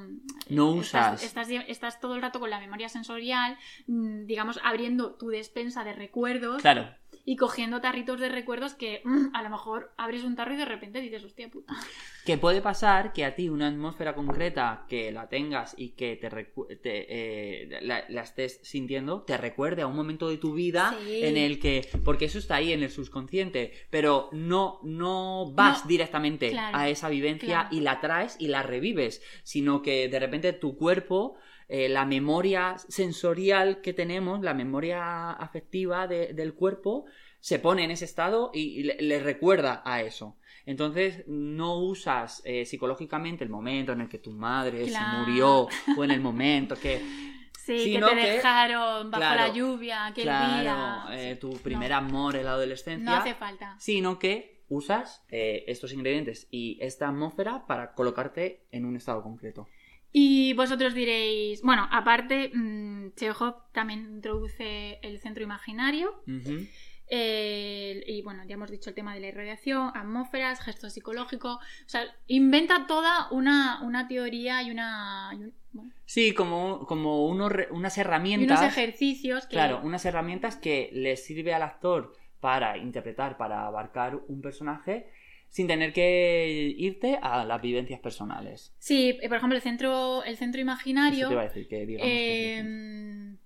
[0.49, 1.23] No estás- usas.
[1.25, 3.59] Estás, estás todo el rato con la memoria sensorial,
[3.89, 9.35] mm, digamos, abriendo tu despensa de recuerdos Claro, y cogiendo tarritos de recuerdos que mm,
[9.35, 11.73] a lo mejor abres un tarro y de repente dices, hostia puta.
[12.25, 16.29] Que puede pasar que a ti una atmósfera concreta que la tengas y que te,
[16.77, 21.23] te, eh, la, la estés sintiendo te recuerde a un momento de tu vida Sí.
[21.25, 25.89] en el que porque eso está ahí en el subconsciente pero no no vas No,
[25.89, 27.69] directamente claro, a esa vivencia claro.
[27.77, 31.37] y la traes y la revives sino que de repente tu cuerpo
[31.75, 37.05] eh, la memoria sensorial que tenemos la memoria afectiva de- del cuerpo
[37.41, 42.43] se pone en ese estado y, y le, le recuerda a eso entonces no usas
[42.45, 45.11] eh, psicológicamente el momento en el que tu madre Claro.
[45.11, 47.01] se murió o en el momento que
[47.65, 51.31] Sí, Sino que te dejaron bajo claro, la lluvia aquel claro día.
[51.31, 53.77] eh, tu no, primer amor en la adolescencia No hace falta.
[53.79, 59.69] sino que usas eh, estos ingredientes y esta atmósfera para colocarte en un estado concreto
[60.13, 66.23] Y vosotros diréis, bueno, aparte, mm, Chekhov también introduce el centro imaginario.
[67.15, 71.55] Eh, y bueno, ya hemos dicho el tema de la irradiación, atmósferas, gesto psicológico.
[71.57, 75.31] O sea, inventa toda una, una teoría y una.
[75.33, 79.53] y un- bueno, sí como, como unos unas y herramientas unos ejercicios que.
[79.57, 85.09] Claro, unas herramientas que le sirve al actor para interpretar, para abarcar un personaje
[85.53, 88.75] sin tener que irte a las vivencias personales.
[88.79, 91.19] Sí, eh, por ejemplo, el centro, el centro imaginario.
[91.19, 93.37] Eso te iba a decir que digamos que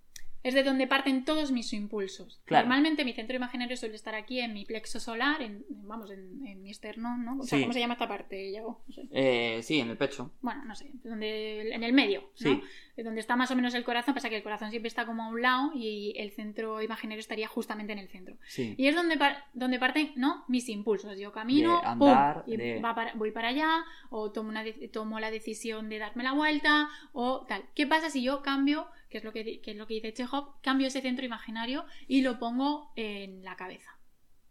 [0.47, 2.41] es de donde parten todos mis impulsos.
[2.45, 2.67] Claro.
[2.69, 6.63] Normalmente mi centro imaginario suele estar aquí en mi plexo solar, en, vamos, en, en
[6.63, 7.39] mi esternón, ¿no?
[7.41, 7.63] O sea, Sí.
[7.65, 8.81] ¿cómo se llama esta parte, Yago?
[8.87, 9.09] No sé.
[9.11, 10.31] Eh, sí, en el pecho.
[10.41, 12.29] Bueno, no sé, donde, en el medio, ¿no?
[12.35, 12.63] Sí.
[13.03, 15.29] Donde está más o menos el corazón, pasa que el corazón siempre está como a
[15.29, 18.37] un lado y el centro imaginario estaría justamente en el centro.
[18.47, 18.75] Sí.
[18.79, 20.45] Y es donde, par- donde parten ¿no?
[20.49, 21.19] mis impulsos.
[21.19, 24.63] Yo camino, De andar, pum, y de- va para- voy para allá, o tomo, una
[24.65, 27.65] de- tomo la decisión de darme la vuelta, o tal.
[27.75, 30.61] ¿Qué pasa si yo cambio que es lo que, que es lo que dice Chekhov,
[30.63, 33.93] cambio ese centro imaginario y lo pongo en la cabeza.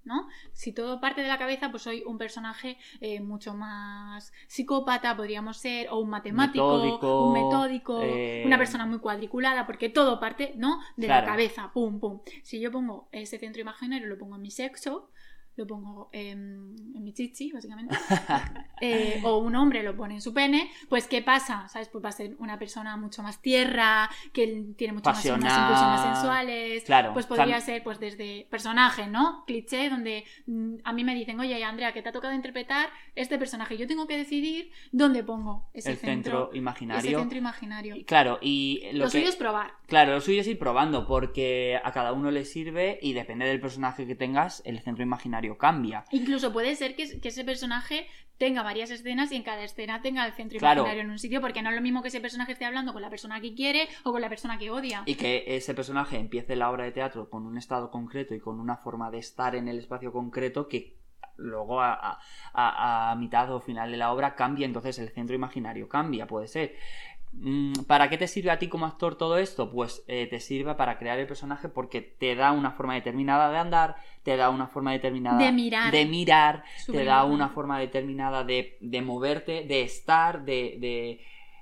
[0.05, 0.27] ¿no?
[0.53, 5.57] Si todo parte de la cabeza, pues soy un personaje eh, mucho más psicópata, podríamos
[5.57, 10.53] ser, o un matemático, Metódico, un metódico, eh, una persona muy cuadriculada, porque todo parte,
[10.57, 10.79] ¿no?
[10.95, 11.25] De Claro.
[11.25, 12.21] la cabeza, pum, pum.
[12.43, 15.09] Si yo pongo ese centro imaginario, lo pongo en mi sexo,
[15.55, 17.95] lo pongo en, en mi chichi, básicamente,
[18.81, 21.67] eh, o un hombre lo pone en su pene, pues ¿qué pasa?
[21.69, 21.87] ¿Sabes?
[21.89, 26.83] Pues va a ser una persona mucho más tierra, que tiene muchas más, impulsiones sensuales,
[26.83, 29.43] Claro, pues podría ser pues desde personaje, ¿no?
[29.47, 33.37] Cliché, donde mm, a mí me dicen, oye, Andrea, que te ha tocado interpretar este
[33.37, 37.09] personaje, yo tengo que decidir dónde pongo ese el centro, imaginario.
[37.09, 37.95] ese centro imaginario.
[38.05, 39.11] Claro, y lo, Lo que...
[39.11, 39.73] suyo es probar.
[39.87, 43.59] Claro, lo suyo es ir probando, porque a cada uno le sirve y depende del
[43.59, 46.03] personaje que tengas, el centro imaginario cambia.
[46.11, 50.25] Incluso puede ser que, que ese personaje tenga varias escenas y en cada escena tenga
[50.25, 50.81] el centro Claro.
[50.81, 53.01] imaginario en un sitio, porque no es lo mismo que ese personaje esté hablando con
[53.01, 55.03] la persona que quiere o con la persona que odia.
[55.05, 58.59] Y que ese personaje empiece la obra de teatro con un estado concreto y con
[58.59, 60.97] una forma de estar en el espacio concreto que
[61.37, 62.19] luego a-
[62.53, 66.75] a mitad o final de la obra cambia, entonces el centro imaginario cambia, puede ser.
[67.31, 69.69] Mm, ¿Para qué te sirve a ti como actor todo esto?
[69.69, 73.57] Pues eh, te sirve para crear el personaje porque te da una forma determinada de
[73.57, 75.91] andar, te da una forma determinada De mirar.
[75.91, 81.21] de mirar, te da una forma determinada de, de moverte, de estar, de, de,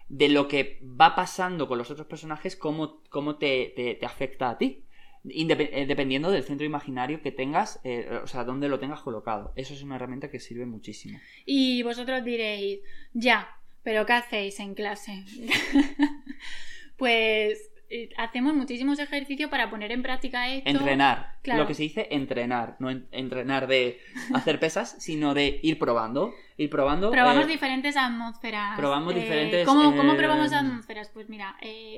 [0.09, 4.51] de lo que va pasando con los otros personajes, cómo, cómo te, te- te afecta
[4.51, 4.85] a ti.
[5.25, 9.53] Eh, dependiendo del centro imaginario que tengas, eh, o sea, dónde lo tengas colocado.
[9.55, 11.17] Eso es una herramienta que sirve muchísimo.
[11.45, 12.81] Y vosotros diréis,
[13.13, 13.47] ya,
[13.83, 15.23] pero ¿qué hacéis en clase?
[16.97, 20.69] pues eh, hacemos muchísimos ejercicios para poner en práctica esto.
[20.69, 21.35] Entrenar.
[21.43, 21.61] Claro.
[21.61, 22.75] Lo que se dice entrenar.
[22.79, 23.99] No en- entrenar de
[24.33, 26.33] hacer pesas, sino de ir probando.
[26.57, 27.11] Ir probando.
[27.11, 28.77] Probamos eh, diferentes atmósferas.
[28.77, 31.09] probamos Eh, diferentes, ¿Cómo, cómo probamos atmósferas?
[31.13, 31.55] Pues mira,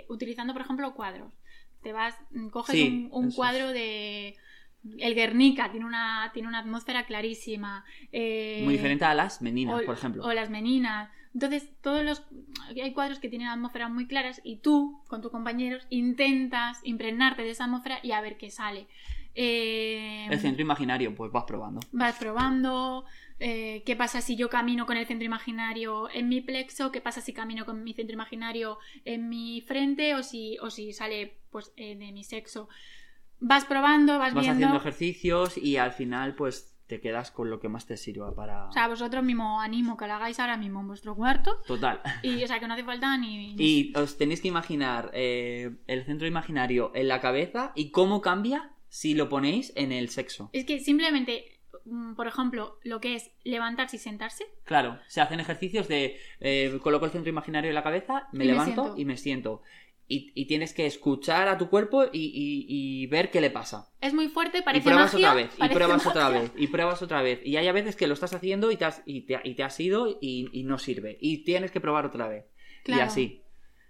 [0.09, 1.33] utilizando por ejemplo cuadros.
[1.81, 4.35] Te vas, mm, coges Sí, un, cuadro de.
[4.99, 7.85] El Guernica tiene una, tiene una atmósfera clarísima.
[8.11, 10.23] muy diferente a las meninas, o, por ejemplo.
[10.23, 11.09] o las meninas.
[11.35, 12.23] Entonces, todos los
[12.81, 17.51] hay cuadros que tienen atmósferas muy claras y tú, con tus compañeros, intentas impregnarte de
[17.51, 18.87] esa atmósfera y a ver qué sale.
[19.35, 21.81] Eh, El centro imaginario, pues vas probando.
[21.91, 23.03] vas probando.
[23.39, 26.89] eh, ¿Qué pasa si yo camino con el centro imaginario en mi plexo?
[26.91, 30.15] ¿Qué pasa si camino con mi centro imaginario en mi frente?
[30.15, 32.69] O si, o si sale pues eh, de mi sexo.
[33.41, 34.65] Vas probando, vas, Vas viendo.
[34.67, 38.67] haciendo ejercicios y al final, pues te quedas con lo que más te sirva para.
[38.67, 41.61] O sea, vosotros mismo animo que lo hagáis ahora mismo en vuestro cuarto.
[41.65, 42.01] Total.
[42.21, 43.55] Y, o sea, que no hace falta ni.
[43.57, 48.71] Y os tenéis que imaginar eh, el centro imaginario en la cabeza y cómo cambia
[48.89, 50.49] si lo ponéis en el sexo.
[50.53, 55.39] Es que simplemente, mm, por ejemplo, lo que es levantarse y sentarse, Claro, se hacen
[55.39, 59.17] ejercicios de eh, coloco el centro imaginario en la cabeza, me Y levanto y me
[59.17, 59.61] siento.
[60.07, 63.89] Y, y tienes que escuchar a tu cuerpo y, y- y ver qué le pasa.
[64.01, 67.01] es muy fuerte, Y parece pruebas magia, otra vez, y pruebas otra vez, y pruebas
[67.01, 67.39] otra vez.
[67.43, 69.63] Y hay a veces que lo estás haciendo y te has, y te, y te
[69.63, 71.17] has ido y, y no sirve.
[71.21, 72.45] Y tienes que probar otra vez.
[72.85, 73.41] Y así.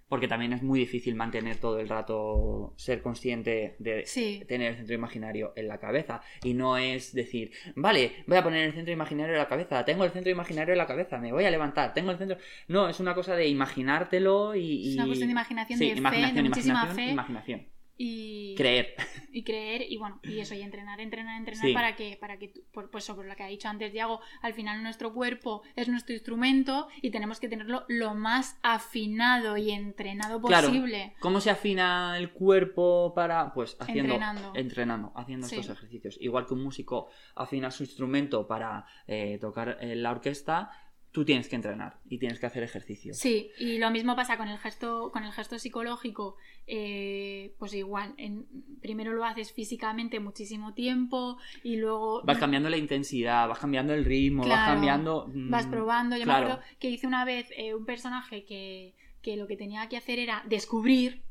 [0.08, 4.44] Porque también es muy difícil mantener todo el rato, ser consciente de Sí.
[4.48, 6.22] tener el centro imaginario en la cabeza.
[6.44, 10.04] Y no es decir, vale, voy a poner el centro imaginario en la cabeza, tengo
[10.06, 12.38] el centro imaginario en la cabeza, me voy a levantar, tengo el centro.
[12.68, 14.60] No, es una cosa de imaginártelo y.
[14.60, 17.12] y- Es una cuestión de imaginación, Sí, de fe, imaginación, de muchísima imaginación, fe.
[17.12, 17.75] imaginación.
[17.98, 18.94] Y, Creer.
[19.32, 21.74] y creer, y bueno, y eso, y entrenar, entrenar, entrenar Sí.
[21.74, 22.52] para que, para que,
[22.92, 26.90] pues sobre lo que ha dicho antes Diego, al final nuestro cuerpo es nuestro instrumento
[27.02, 30.68] y tenemos que tenerlo lo más afinado y entrenado Claro.
[30.68, 31.14] posible.
[31.20, 33.54] ¿Cómo se afina el cuerpo para.?
[33.54, 34.14] Pues haciendo.
[34.16, 34.52] Entrenando.
[34.56, 35.56] entrenando, haciendo Sí.
[35.56, 36.18] estos ejercicios.
[36.20, 40.70] Igual que un músico afina su instrumento para eh, tocar en la orquesta,
[41.16, 43.18] tú tienes que entrenar y tienes que hacer ejercicios.
[43.18, 46.36] Sí, y lo mismo pasa con el gesto, con el gesto psicológico,
[46.68, 48.46] eh, pues igual, en-
[48.82, 54.04] primero lo haces físicamente muchísimo tiempo y luego Vas cambiando la intensidad, vas cambiando el
[54.04, 55.28] ritmo, vas cambiando.
[55.34, 56.18] mm, vas probando.
[56.18, 56.48] Yo claro.
[56.48, 59.96] me acuerdo que hice una vez eh, un personaje que, que lo que tenía que
[59.96, 61.24] hacer era descubrir,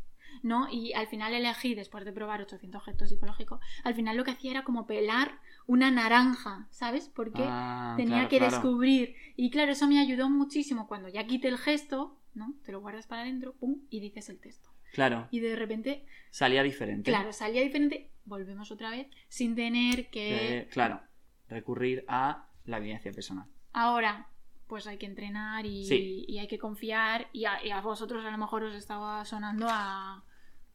[0.43, 0.69] ¿no?
[0.71, 4.51] Y al final elegí, después de probar 800 gestos psicológicos, al final lo que hacía
[4.51, 7.09] era como pelar una naranja, ¿sabes?
[7.09, 8.53] Porque Ah, tenía claro, que claro.
[8.53, 9.15] descubrir.
[9.37, 12.55] Y claro, eso me ayudó muchísimo cuando ya quité el gesto, ¿no?
[12.65, 14.71] Te lo guardas para adentro, pum, y dices el texto.
[14.93, 17.11] Claro, Y de repente, salía diferente.
[17.11, 20.67] claro, salía diferente, volvemos otra vez, sin tener que...
[20.67, 21.01] Que, claro,
[21.49, 23.47] recurrir a la evidencia personal.
[23.73, 24.29] Ahora,
[24.67, 26.25] pues hay que entrenar y, Sí.
[26.29, 29.67] y hay que confiar y a, y a vosotros a lo mejor os estaba sonando
[29.69, 30.23] a...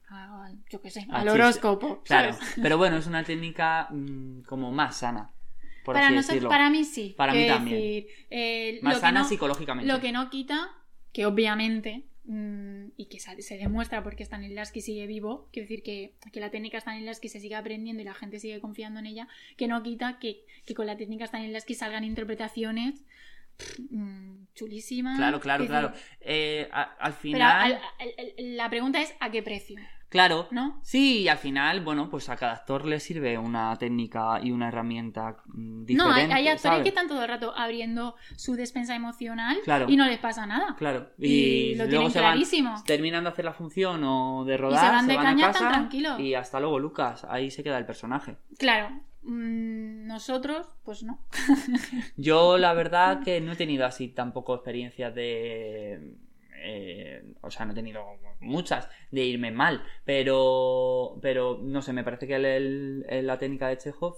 [0.09, 1.29] a- yo qué sé, Al chiste.
[1.31, 2.01] horóscopo.
[2.03, 2.55] Claro, ¿sabes?
[2.61, 5.31] pero bueno, es una técnica mm, como más sana,
[5.85, 7.13] por Para, así nosotros, para mí sí.
[7.17, 7.75] Para mí también.
[7.77, 9.91] decir, eh, más sana no- psicológicamente.
[9.91, 10.69] Lo que no quita,
[11.13, 16.39] que obviamente mm, y que se demuestra porque Stanislavski sigue vivo, quiero decir que, que
[16.39, 19.81] la técnica Stanislavski se sigue aprendiendo y la gente sigue confiando en ella, que no
[19.83, 23.03] quita que, que con la técnica Stanislavski salgan interpretaciones
[23.89, 25.17] mm, chulísimas.
[25.17, 25.91] Claro, claro, claro.
[26.21, 27.61] Eh, a- al final.
[27.61, 27.81] al- al-
[28.17, 29.79] al- la pregunta es ¿a qué precio?
[30.09, 30.47] Claro.
[30.49, 30.79] ¿No?
[30.83, 34.69] Sí, y al final, bueno, pues a cada actor le sirve una técnica y una
[34.69, 35.93] herramienta mm, diferente.
[35.93, 36.81] No, hay, hay actores ¿sabes?
[36.81, 39.85] que están todo el rato abriendo su despensa emocional Claro.
[39.87, 40.75] y no les pasa nada.
[40.79, 41.11] Claro.
[41.19, 42.83] Y Y, lo luego tienen se van, clarísimo.
[42.87, 46.19] terminan de hacer la función o de rodar, van de a caña tan casa tranquilos.
[46.19, 47.23] y hasta luego, Lucas.
[47.29, 48.37] Ahí se queda el personaje.
[48.57, 51.19] Claro, mm, nosotros, pues no.
[52.17, 56.13] Yo, la verdad, que no he tenido así tampoco experiencias de.
[56.61, 58.03] eh, o sea, no he tenido
[58.39, 63.37] muchas de irme mal, pero, pero no sé, me parece que el- el- el- la
[63.37, 64.15] técnica de Chekhov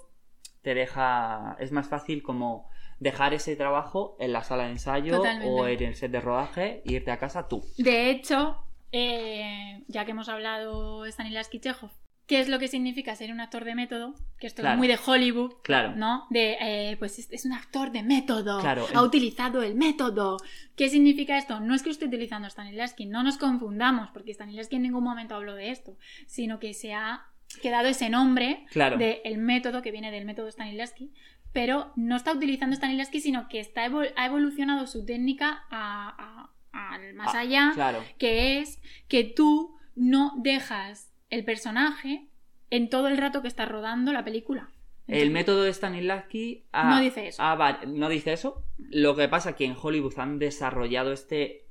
[0.62, 1.56] te deja.
[1.60, 5.48] Es más fácil como dejar ese trabajo en la sala de ensayo Totalmente.
[5.50, 7.64] o en el set de rodaje e irte a casa tú.
[7.78, 8.58] De hecho,
[8.92, 11.90] eh, ya que hemos hablado Stanislavski Chekhov,
[12.32, 14.16] ¿qué es lo que significa ser un actor de método?
[14.40, 14.76] Que esto Claro.
[14.76, 15.98] es muy de Hollywood, Claro.
[15.98, 16.28] ¿no?
[16.30, 20.38] De, eh, pues es, es un actor de método, Claro, ha utilizado el método.
[20.78, 21.60] ¿Qué significa esto?
[21.60, 25.56] No es que esté utilizando Stanislavski, no nos confundamos, porque Stanislavski en ningún momento habló
[25.56, 27.26] de esto, sino que se ha
[27.62, 28.96] quedado ese nombre Claro.
[28.98, 31.12] del método que viene del método Stanislavski,
[31.52, 36.94] pero no está utilizando Stanislavski, sino que está evol- ha evolucionado su técnica a- a-
[36.94, 38.02] al más Ah, allá, Claro.
[38.18, 42.28] que es que tú no dejas el personaje
[42.70, 44.70] en todo el rato que estás rodando la película.
[45.08, 47.44] El método de Stanislavski No dice eso.
[47.88, 48.64] no dice eso.
[48.78, 51.66] Lo que pasa es que en Hollywood han desarrollado este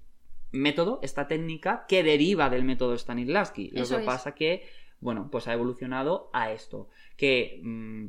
[0.50, 3.70] método, esta técnica, que deriva del método Stanislavski.
[3.70, 4.06] Lo Eso que es.
[4.06, 4.68] pasa que,
[5.00, 6.88] bueno, pues ha evolucionado a esto.
[7.16, 8.08] Que, mm,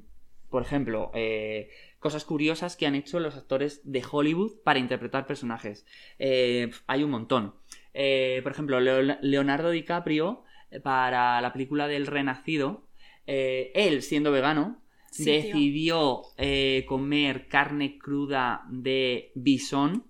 [0.49, 5.85] por ejemplo, eh, cosas curiosas que han hecho los actores de Hollywood para interpretar personajes.
[6.19, 7.53] Eh, hay un montón.
[7.93, 10.43] Eh, por ejemplo, Leo- Leonardo DiCaprio,
[10.79, 12.87] para la película del Renacido,
[13.27, 14.79] eh, él siendo vegano,
[15.11, 20.05] Sí, decidió eh, comer carne cruda de bisón,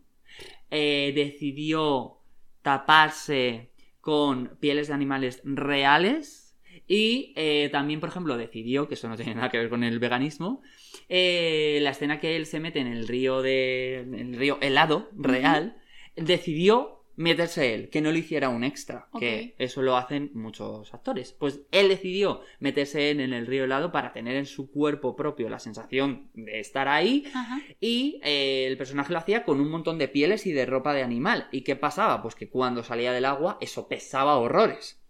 [0.69, 2.19] eh, decidió
[2.61, 6.55] taparse con pieles de animales reales
[6.87, 7.33] y
[7.71, 10.61] también, por ejemplo, decidió, que eso no tiene nada que ver con el veganismo,
[11.09, 15.81] la escena que él se mete en el río de en el río helado real,
[16.15, 21.33] decidió meterse él, que no lo hiciera un extra, que eso lo hacen muchos actores.
[21.33, 25.49] Pues él decidió meterse él en el río helado para tener en su cuerpo propio
[25.49, 27.61] la sensación de estar ahí Ajá.
[27.79, 31.03] y eh, el personaje lo hacía con un montón de pieles y de ropa de
[31.03, 31.47] animal.
[31.51, 32.21] ¿Y qué pasaba?
[32.21, 35.01] Pues que cuando salía del agua eso pesaba horrores.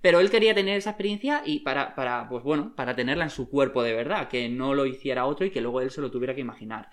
[0.00, 3.48] Pero él quería tener esa experiencia y para, para, pues bueno, para tenerla en su
[3.48, 6.34] cuerpo de verdad, que no lo hiciera otro y que luego él se lo tuviera
[6.34, 6.88] que imaginar.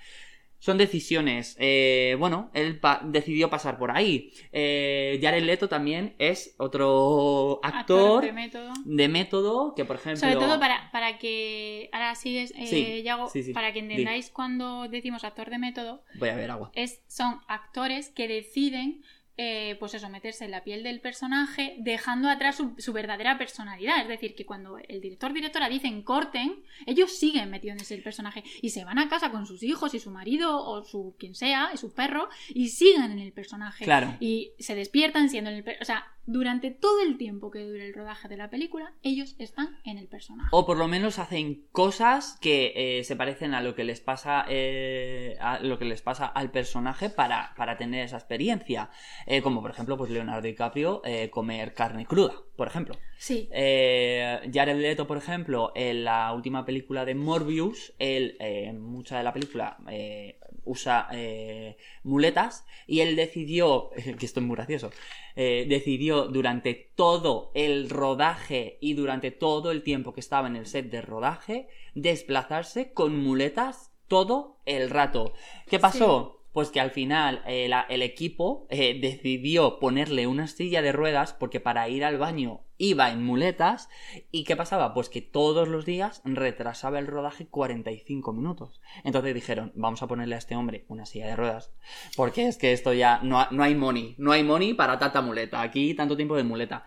[0.65, 1.55] Son decisiones.
[1.59, 4.31] eh, bueno, él pa- decidió pasar por ahí.
[4.51, 8.73] Eh, Jared Leto también es otro actor, de método.
[8.83, 10.19] de método que, por ejemplo...
[10.21, 11.89] Sobre todo para, para que.
[11.93, 13.53] Ahora sigues, eh, Sí, Yago, sí, sí.
[13.53, 13.91] para que Di.
[13.91, 16.71] entendáis cuando decimos actor de método, Voy a ver agua.
[16.73, 19.03] es, son actores que deciden,
[19.37, 24.01] eh, pues eso, meterse en la piel del personaje, dejando atrás su, su verdadera personalidad.
[24.01, 28.69] Es decir, que cuando el director directora dicen corten, ellos siguen metiéndose el personaje y
[28.69, 31.77] se van a casa con sus hijos y su marido o su quien sea y
[31.77, 33.83] su perro y siguen en el personaje.
[33.83, 34.15] Claro.
[34.19, 37.93] Y se despiertan siendo en el O sea, durante todo el tiempo que dure el
[37.93, 40.49] rodaje de la película, ellos están en el personaje.
[40.51, 44.45] O por lo menos hacen cosas que eh, se parecen a lo que les pasa
[44.49, 48.89] eh, a lo que les pasa al personaje para, para tener esa experiencia.
[49.27, 52.95] Eh, como por ejemplo, pues Leonardo DiCaprio eh, comer carne cruda, por ejemplo.
[53.17, 53.49] Sí.
[53.51, 59.17] Eh, Jared Leto, por ejemplo, en la última película de Morbius, él eh, en mucha
[59.17, 64.91] de la película eh, usa eh, muletas y él decidió, que esto es muy gracioso,
[65.35, 70.65] eh, decidió durante todo el rodaje y durante todo el tiempo que estaba en el
[70.65, 75.33] set de rodaje desplazarse con muletas todo el rato.
[75.67, 76.34] ¿Qué pasó?
[76.55, 81.59] Pues que al final eh, el equipo eh, decidió ponerle una silla de ruedas porque
[81.59, 83.89] para ir al baño iba en muletas.
[84.31, 84.93] ¿Y qué pasaba?
[84.93, 88.79] Pues que todos los días retrasaba el rodaje 45 minutos.
[89.03, 91.73] Entonces dijeron, vamos a ponerle a este hombre una silla de ruedas.
[92.15, 94.15] Porque es que esto ya no, no hay money.
[94.17, 95.61] No hay money para tanta muleta.
[95.61, 96.85] Aquí tanto tiempo de muleta.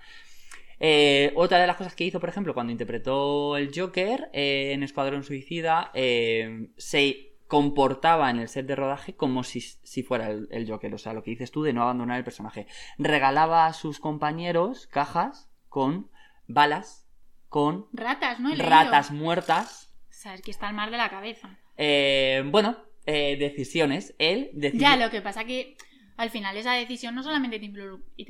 [0.81, 5.25] Eh, otra de las cosas que hizo, por ejemplo, cuando interpretó el Joker en Escuadrón
[5.25, 10.95] Suicida, se comportaba en el set de rodaje como si, si fuera el, el Joker.
[10.95, 12.67] O sea, lo que dices tú de no abandonar el personaje.
[12.99, 16.11] Regalaba a sus compañeros cajas con
[16.47, 17.07] balas,
[17.49, 18.55] con Ratas, ¿no?
[18.55, 19.95] Ratas muertas.
[20.11, 21.59] O sea, es que está al mar de la cabeza.
[21.77, 24.15] Eh, bueno, eh, decisiones.
[24.19, 24.83] Él decidió...
[24.83, 25.77] Ya, lo que pasa que.
[26.19, 27.65] Al final esa decisión no solamente te,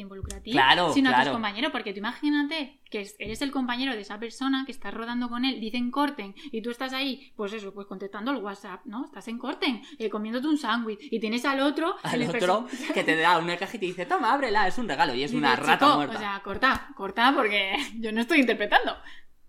[0.01, 3.51] involucra a ti, Claro, sino a tus compañeros, porque tú imagínate que es- eres el
[3.51, 7.33] compañero de esa persona que estás rodando con él, dicen corten, y tú estás ahí,
[7.35, 9.05] pues eso, pues contestando el WhatsApp, ¿no?
[9.07, 11.97] Estás en corten, eh, comiéndote un sándwich, y tienes al otro...
[12.03, 15.15] Al otro que te da una caja y te dice, toma, ábrela, es un regalo.
[15.15, 16.17] Y es una rata "Chico, muerta.
[16.17, 18.97] O sea, corta, corta, porque yo no estoy interpretando.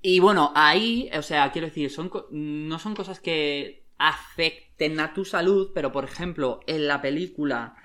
[0.01, 5.25] Y bueno, ahí, o sea, quiero decir, son no son cosas que afecten a tu
[5.25, 7.75] salud, pero por ejemplo, en la película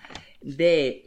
[0.45, 1.03] de...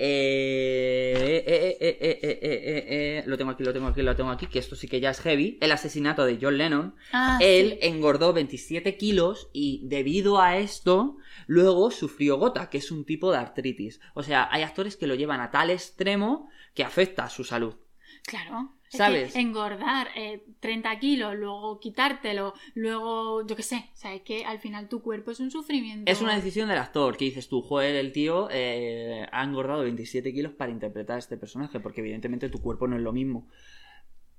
[3.26, 5.20] Lo tengo aquí, lo tengo aquí, lo tengo aquí, que esto sí que ya es
[5.22, 5.58] heavy.
[5.62, 6.96] El asesinato de John Lennon.
[7.40, 13.32] Él engordó 27 kilos y debido a esto, luego sufrió gota, que es un tipo
[13.32, 14.00] de artritis.
[14.14, 17.76] O sea, hay actores que lo llevan a tal extremo que afecta a su salud.
[18.24, 18.77] Claro.
[18.88, 19.36] Es que ¿Sabes?
[19.36, 24.60] engordar eh, 30 kilos, luego quitártelo, luego, yo qué sé, o sea, es que al
[24.60, 26.10] final tu cuerpo es un sufrimiento.
[26.10, 30.34] Es una decisión del actor que dices tú, joder, el tío eh, ha engordado 27
[30.34, 33.48] kilos para interpretar a este personaje, porque evidentemente tu cuerpo no es lo mismo.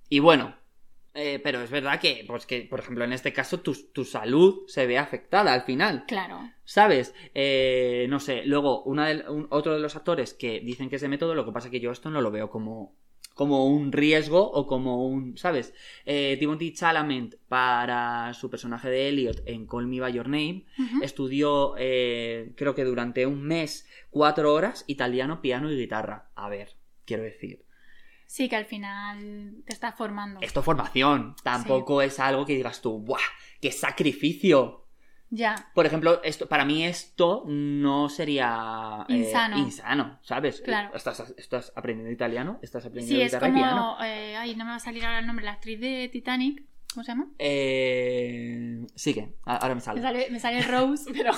[0.09, 0.55] Y bueno,
[1.15, 4.63] eh, pero es verdad que, pues que, por ejemplo, en este caso tu, tu salud
[4.69, 6.05] se ve afectada al final.
[6.07, 6.39] Claro.
[6.65, 7.15] ¿Sabes?
[7.35, 11.03] Eh, no sé, luego una de- un- otro de los actores que dicen que es
[11.03, 12.95] de método, lo que pasa es que yo esto no lo veo como,
[13.39, 15.73] como un riesgo o como un, ¿sabes?
[16.05, 20.65] Eh, Timothy Chalamet para su personaje de Elliot en Call Me By Your Name
[21.03, 26.33] estudió, eh, creo que durante un mes, cuatro horas, italiano, piano y guitarra.
[26.35, 26.75] A ver,
[27.05, 27.65] quiero decir.
[28.27, 30.41] Sí, que al final te estás formando.
[30.43, 33.21] Esto es formación, tampoco es algo que digas tú, ¡buah!
[33.61, 34.88] ¡Qué sacrificio!
[35.31, 35.71] Ya.
[35.75, 39.59] Por ejemplo, esto, para mí esto no sería eh, Insano.
[39.59, 40.61] insano, ¿sabes?
[40.63, 40.95] Claro.
[40.97, 43.95] Estás, estás aprendiendo italiano, estás aprendiendo Sí, es guitarra y piano.
[43.97, 44.05] como.
[44.05, 45.45] eh, ay, no me va a salir ahora el nombre.
[45.45, 46.63] La actriz de Titanic.
[46.95, 47.29] ¿Cómo se llama?
[47.39, 50.01] Eh, sigue, ahora me sale.
[50.01, 51.33] Me sale, me sale Rose, pero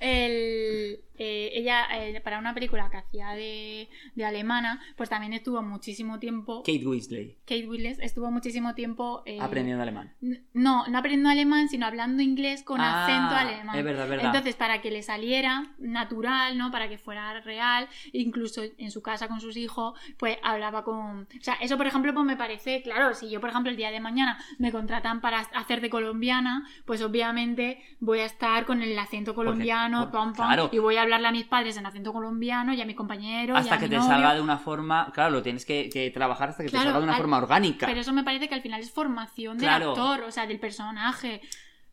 [0.00, 5.60] el, eh, ella eh, para una película que hacía de, de alemana, pues también estuvo
[5.62, 6.62] muchísimo tiempo.
[6.62, 10.14] Kate Weasley, Kate Winslet estuvo muchísimo tiempo eh, aprendiendo alemán.
[10.54, 13.76] No, no aprendiendo alemán, sino hablando inglés con Ah, acento alemán.
[13.76, 14.26] es verdad, es verdad.
[14.26, 16.70] Entonces, para que le saliera natural, ¿no?
[16.70, 21.22] Para que fuera real, incluso en su casa con sus hijos, pues hablaba con...
[21.22, 23.90] O sea, eso, por ejemplo, pues me parece, claro, si yo, por ejemplo, el día
[23.90, 28.98] de mañana me contratan para hacer de colombiana, pues obviamente voy a estar con el
[28.98, 30.68] acento colombiano, por- pam, pam, claro.
[30.72, 33.60] y voy a hablarle a mis padres en acento colombiano y a mis compañeros y
[33.60, 34.08] Hasta a que mi te novio.
[34.10, 36.98] salga de una forma, claro, lo tienes que, que trabajar hasta que Claro, te salga
[37.00, 37.86] de una al- forma orgánica.
[37.86, 39.90] Pero eso me parece que al final es formación del Claro.
[39.90, 41.40] actor, o sea, del personaje.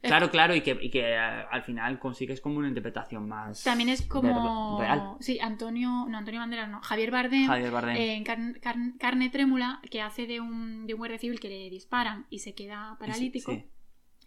[0.01, 3.63] Eh, Claro, claro, y que, y que eh, al final consigues como una interpretación más
[3.63, 4.79] También es como.
[4.79, 5.15] real.
[5.19, 6.05] Sí, Antonio.
[6.07, 6.79] No, Antonio Banderas, no.
[6.81, 7.47] Javier Bardem.
[7.47, 7.95] Javier Bardem.
[7.97, 11.69] En Car- Car- Carne Trémula, que hace de un, de un guardia civil que le
[11.71, 13.51] disparan y se queda paralítico.
[13.51, 13.65] Sí.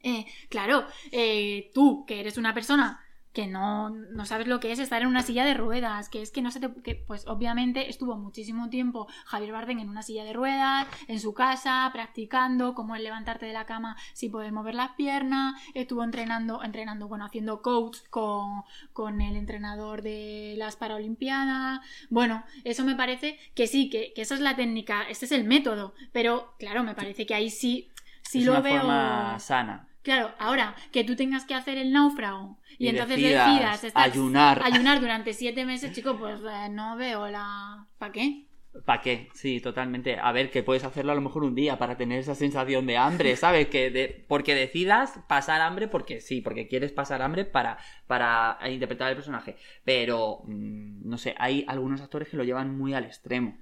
[0.03, 3.01] Eh, claro, eh, tú, que eres una persona
[3.39, 6.32] que no, no sabes lo que es estar en una silla de ruedas, que es
[6.32, 6.74] que no se te...
[6.82, 11.34] Que, pues obviamente estuvo muchísimo tiempo Javier Bardem en una silla de ruedas, en su
[11.34, 16.64] casa, practicando cómo es levantarte de la cama sin poder mover las piernas, estuvo entrenando,
[16.64, 21.78] entrenando, bueno, haciendo coach con, con el entrenador de las Paralimpiadas.
[22.11, 25.45] Bueno, eso me parece que sí, que, que esa es la técnica, este es el
[25.45, 27.89] método, pero claro, me parece que ahí sí...
[28.22, 28.80] Sí es lo una veo.
[28.80, 29.88] forma sana.
[30.03, 34.61] Claro, ahora que tú tengas que hacer el náufrago y, Y entonces decidas ayunar.
[34.64, 37.86] ayunar durante siete meses, chico, pues eh, no veo la.
[37.99, 38.46] ¿Para qué?
[38.84, 39.28] ¿Para qué?
[39.34, 40.18] Sí, totalmente.
[40.20, 42.96] A ver, que puedes hacerlo a lo mejor un día para tener esa sensación de
[42.96, 43.68] hambre, ¿sabes?
[43.68, 49.09] Que de- porque decidas pasar hambre porque sí, porque quieres pasar hambre para, para interpretar
[49.11, 49.57] el personaje.
[49.84, 53.59] Pero, mm, no sé, hay algunos actores que lo llevan muy al extremo.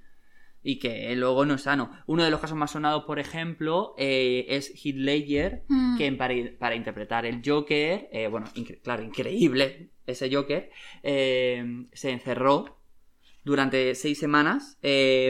[0.69, 1.91] Y que luego no es sano.
[2.07, 5.97] Uno de los casos más sonados, por ejemplo, eh, es Heath Ledger, Mm.
[5.97, 10.69] que para, para interpretar el Joker, eh, bueno, incre- claro, increíble ese Joker,
[11.03, 12.79] eh, se encerró
[13.45, 14.77] durante seis semanas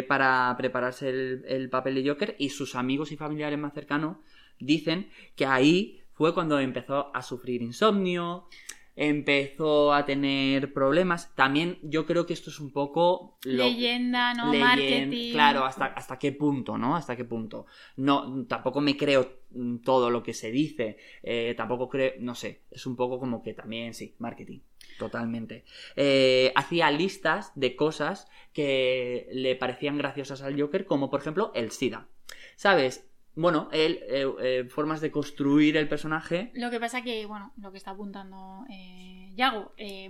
[0.07, 4.17] para prepararse el, el papel de Joker y sus amigos y familiares más cercanos
[4.59, 8.47] dicen que ahí fue cuando empezó a sufrir insomnio,
[8.97, 11.33] empezó a tener problemas.
[11.35, 14.51] También yo creo que esto es un poco lo, Leyenda, ¿no?
[14.53, 15.31] Marketing.
[15.31, 16.95] Claro, hasta, hasta qué punto, ¿no?
[16.95, 17.67] Hasta qué punto.
[17.95, 19.37] No, tampoco me creo
[19.83, 20.97] todo lo que se dice.
[21.21, 24.59] eh, tampoco creo, no sé, es un poco como que también, sí, marketing.
[24.97, 25.63] Totalmente.
[25.95, 31.69] Eh, hacía listas de cosas que le parecían graciosas al Joker, como por ejemplo el
[31.69, 32.07] SIDA.
[32.55, 33.06] ¿Sabes?
[33.37, 36.51] Bueno, él, eh, eh, formas de construir el personaje.
[36.55, 40.09] Lo que pasa que, bueno, lo que está apuntando eh, Yago, eh,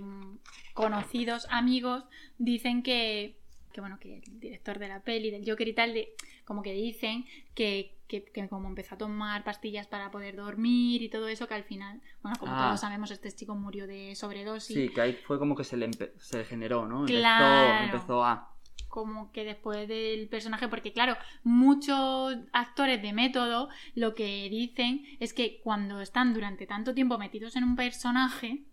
[0.74, 2.04] conocidos amigos
[2.38, 3.36] dicen que,
[3.72, 6.14] que bueno, que el director de la peli, del Joker y tal, de,
[6.44, 11.08] como que dicen que, que, que como empezó a tomar pastillas para poder dormir y
[11.10, 12.66] todo eso, que al final, bueno, como Ah.
[12.68, 14.74] todos sabemos, este chico murió de sobredosis.
[14.74, 17.00] Sí, que ahí fue como que se le, empe- se le generó, ¿no?
[17.00, 17.84] Empezó- Claro.
[17.84, 18.54] empezó a...
[18.88, 25.32] como que después del personaje, porque claro, muchos actores de método lo que dicen es
[25.32, 28.64] que cuando están durante tanto tiempo metidos en un personaje,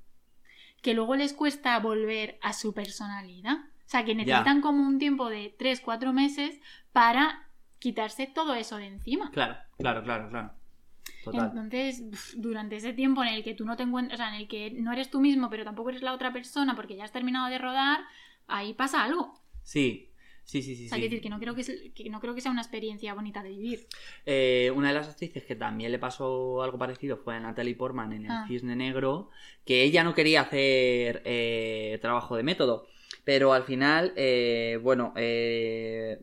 [0.82, 3.58] que luego les cuesta volver a su personalidad.
[3.58, 6.60] O sea, que necesitan como un tiempo de 3, 4 meses
[6.92, 7.48] para
[7.80, 9.30] quitarse todo eso de encima.
[9.32, 10.52] Claro, claro, claro, claro.
[11.24, 11.52] Total.
[11.56, 14.48] Entonces, durante ese tiempo en el que tú no te encuentras, o sea, en el
[14.48, 17.48] que no eres tú mismo, pero tampoco eres la otra persona porque ya has terminado
[17.48, 18.00] de rodar,
[18.48, 19.40] ahí pasa algo.
[19.66, 20.12] Sí,
[20.46, 20.86] sí, sí, sí.
[20.86, 21.04] O sea, sí.
[21.04, 23.50] decir que no creo que, es- que no creo que sea una experiencia bonita de
[23.50, 23.88] vivir.
[24.26, 28.14] Eh, una de las actrices que también le pasó algo parecido fue a Natalie Portman
[28.14, 28.46] en El Ah.
[28.48, 29.30] Cisne Negro,
[29.66, 32.88] que ella no quería hacer eh, trabajo de método,
[33.24, 36.20] pero al final, eh, bueno, eh,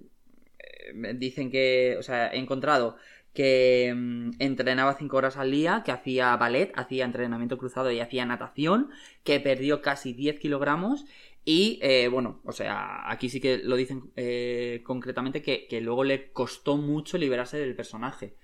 [0.58, 2.96] eh, dicen que, o sea, he encontrado
[3.34, 8.26] que mm, entrenaba cinco horas al día, que hacía ballet, hacía entrenamiento cruzado y hacía
[8.26, 8.90] natación,
[9.24, 11.06] que perdió casi 10 kilogramos
[11.44, 16.04] y eh, bueno, o sea, aquí sí que lo dicen eh, concretamente que, que luego
[16.04, 18.36] le costó mucho liberarse del personaje.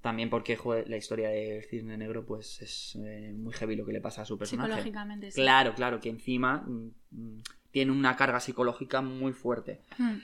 [0.00, 3.92] También porque joder, la historia del cisne negro pues es eh, muy heavy lo que
[3.92, 4.68] le pasa a su personaje.
[4.68, 5.40] Psicológicamente, sí.
[5.40, 7.42] Claro, claro, que encima mm, mm,
[7.72, 9.80] tiene una carga psicológica muy fuerte.
[9.98, 10.18] Hmm.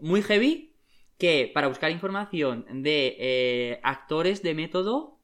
[0.00, 0.72] Muy heavy
[1.18, 5.20] que para buscar información de actores de método,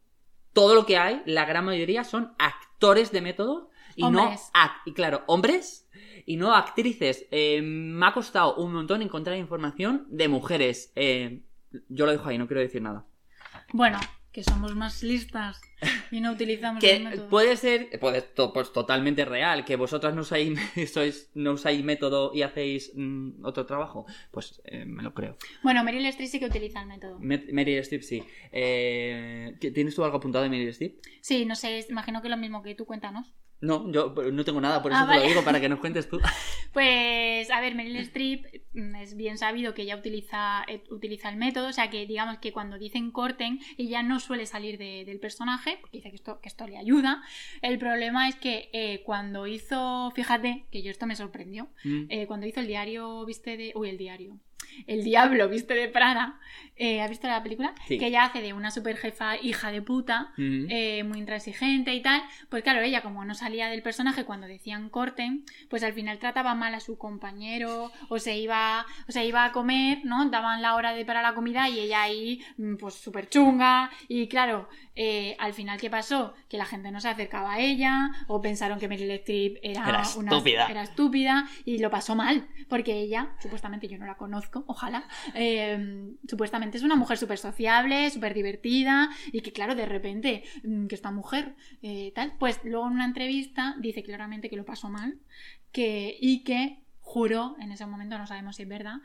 [0.52, 3.69] todo lo que hay, la gran mayoría son actores de método
[4.00, 4.50] y Hombres.
[4.54, 5.88] no, y claro, hombres
[6.26, 7.26] y no actrices.
[7.30, 10.92] Eh, me ha costado un montón encontrar información de mujeres.
[10.96, 11.42] Eh,
[11.88, 13.06] yo lo dejo ahí, no quiero decir nada.
[13.72, 13.98] Bueno,
[14.32, 15.60] que somos más listas
[16.12, 17.28] y no utilizamos Que el método.
[17.28, 20.56] puede ser, puede, to- pues totalmente real, que vosotras no usáis,
[20.92, 24.06] sois, no usáis método y hacéis mm, otro trabajo.
[24.30, 25.36] Pues eh, me lo creo.
[25.64, 27.18] Bueno, Meryl Streep sí que utiliza el método.
[27.20, 28.22] Meryl Streep, sí.
[28.52, 31.00] Eh, ¿qué- ¿Tienes tú algo apuntado de Meryl Streep?
[31.20, 33.32] Sí, no sé, imagino que lo mismo que tú, cuéntanos.
[33.62, 36.08] No, yo no tengo nada, por eso Ah, te lo digo, para que nos cuentes
[36.08, 36.18] tú.
[36.72, 41.36] Pues, a ver, Meryl Streep mm, es bien sabido que ella utiliza, eh, utiliza el
[41.36, 45.18] método, o sea que digamos que cuando dicen corten, ella no suele salir de- del
[45.18, 47.22] personaje, porque dice que esto, que esto le ayuda.
[47.60, 52.04] El problema es que eh, cuando hizo, fíjate, que yo esto me sorprendió, Mm.
[52.08, 53.72] eh, cuando hizo el diario viste de...
[53.74, 54.38] Uy, el diario.
[54.86, 56.38] El diablo viste de Prada.
[56.76, 57.74] eh, ¿Has visto la película?
[57.86, 57.98] Sí.
[57.98, 62.22] Que ella hace de una super jefa hija de puta, eh, muy intransigente y tal.
[62.48, 66.54] Pues claro, ella como no salía del personaje cuando decían corten, pues al final trataba
[66.54, 70.28] mal a su compañero o se iba, o se iba a comer, ¿no?
[70.30, 74.26] Daban la hora de para la comida y ella ahí mm, pues súper chunga y
[74.28, 76.32] claro, eh, al final ¿qué pasó?
[76.48, 80.02] Que la gente no se acercaba a ella o pensaron que Meryl Streep era, Era
[80.16, 80.66] una- estúpida.
[80.68, 85.04] era estúpida y lo pasó mal porque ella, supuestamente yo no la conozco, ojalá,
[85.34, 90.86] eh, supuestamente es una mujer súper sociable, súper divertida y que claro, de repente, mm,
[90.86, 94.88] que esta mujer eh, tal, pues luego en una entrevista dice claramente que lo pasó
[94.88, 95.18] mal
[95.72, 98.98] que, y que juró, en ese momento no sabemos si es verdad,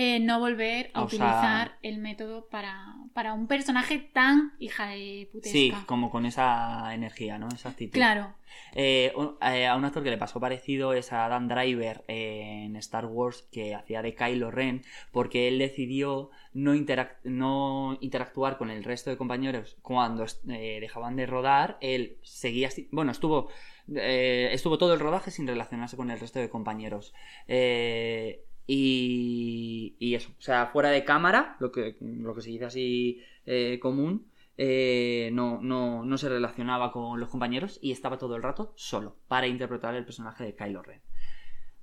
[0.00, 5.50] eh, no volver a utilizar el método para, para un personaje tan hija de putesca.
[5.58, 7.48] Sí, como con esa energía, ¿no?
[7.48, 7.94] Esa actitud.
[7.94, 8.32] Claro,
[8.74, 12.76] Eh, un- eh, a un actor que le pasó parecido es a Dan Driver en
[12.76, 14.82] Star Wars que hacía de Kylo Ren
[15.12, 21.26] porque él decidió no, interac- no interactuar con el resto de compañeros cuando dejaban de
[21.26, 21.76] rodar.
[21.80, 23.48] Él seguía, así- bueno, estuvo
[23.90, 27.14] estuvo todo el rodaje sin relacionarse con el resto de compañeros.
[27.48, 32.66] Eh, y, y eso, o sea, fuera de cámara, lo que, lo que se dice
[32.66, 38.36] así eh, común, eh, no, no, no se relacionaba con los compañeros y estaba todo
[38.36, 41.00] el rato solo para interpretar el personaje de Kylo Ren.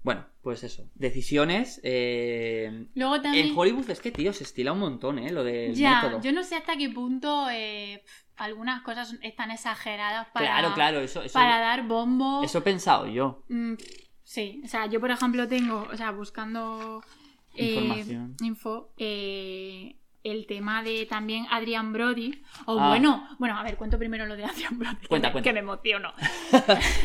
[0.03, 0.87] Bueno, pues eso.
[0.93, 1.79] Decisiones.
[1.83, 3.47] eh, luego también...
[3.47, 5.31] En Hollywood es que, tío, se estila un montón, ¿eh?
[5.31, 6.21] Lo del Ya, método.
[6.21, 8.03] yo no sé hasta qué punto eh,
[8.35, 12.43] algunas cosas están exageradas para, Claro, claro, eso, eso, para dar bombo.
[12.43, 13.43] eso he pensado yo.
[13.49, 13.73] Mm,
[14.25, 17.01] sí, o sea, yo por ejemplo tengo, o sea, buscando
[17.55, 18.35] eh, Información.
[18.41, 19.95] info, eh,
[20.25, 22.89] el tema de también Adrian Brody, o Ah.
[22.89, 25.49] bueno, bueno, a ver, cuento primero lo de Adrian Brody, que Cuenta, me- cuenta.
[25.49, 26.11] que me emociono.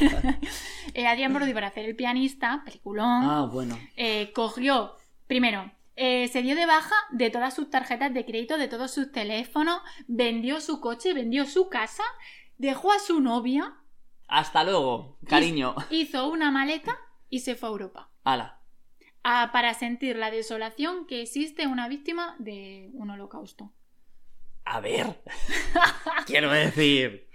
[0.94, 3.78] Eh, Adrian Brody para hacer el pianista, peliculón, Ah, bueno.
[4.34, 4.96] cogió,
[5.28, 9.12] primero, eh, se dio de baja de todas sus tarjetas de crédito, de todos sus
[9.12, 12.02] teléfonos, vendió su coche, vendió su casa,
[12.58, 13.74] dejó a su novia,
[14.26, 15.74] Hasta luego, cariño.
[15.90, 16.98] hizo una maleta
[17.30, 18.10] y se fue a Europa.
[18.24, 18.60] Ala.
[19.22, 23.72] a- para sentir la desolación que existe una víctima de un holocausto.
[24.64, 25.22] A ver.
[26.26, 27.28] Quiero decir.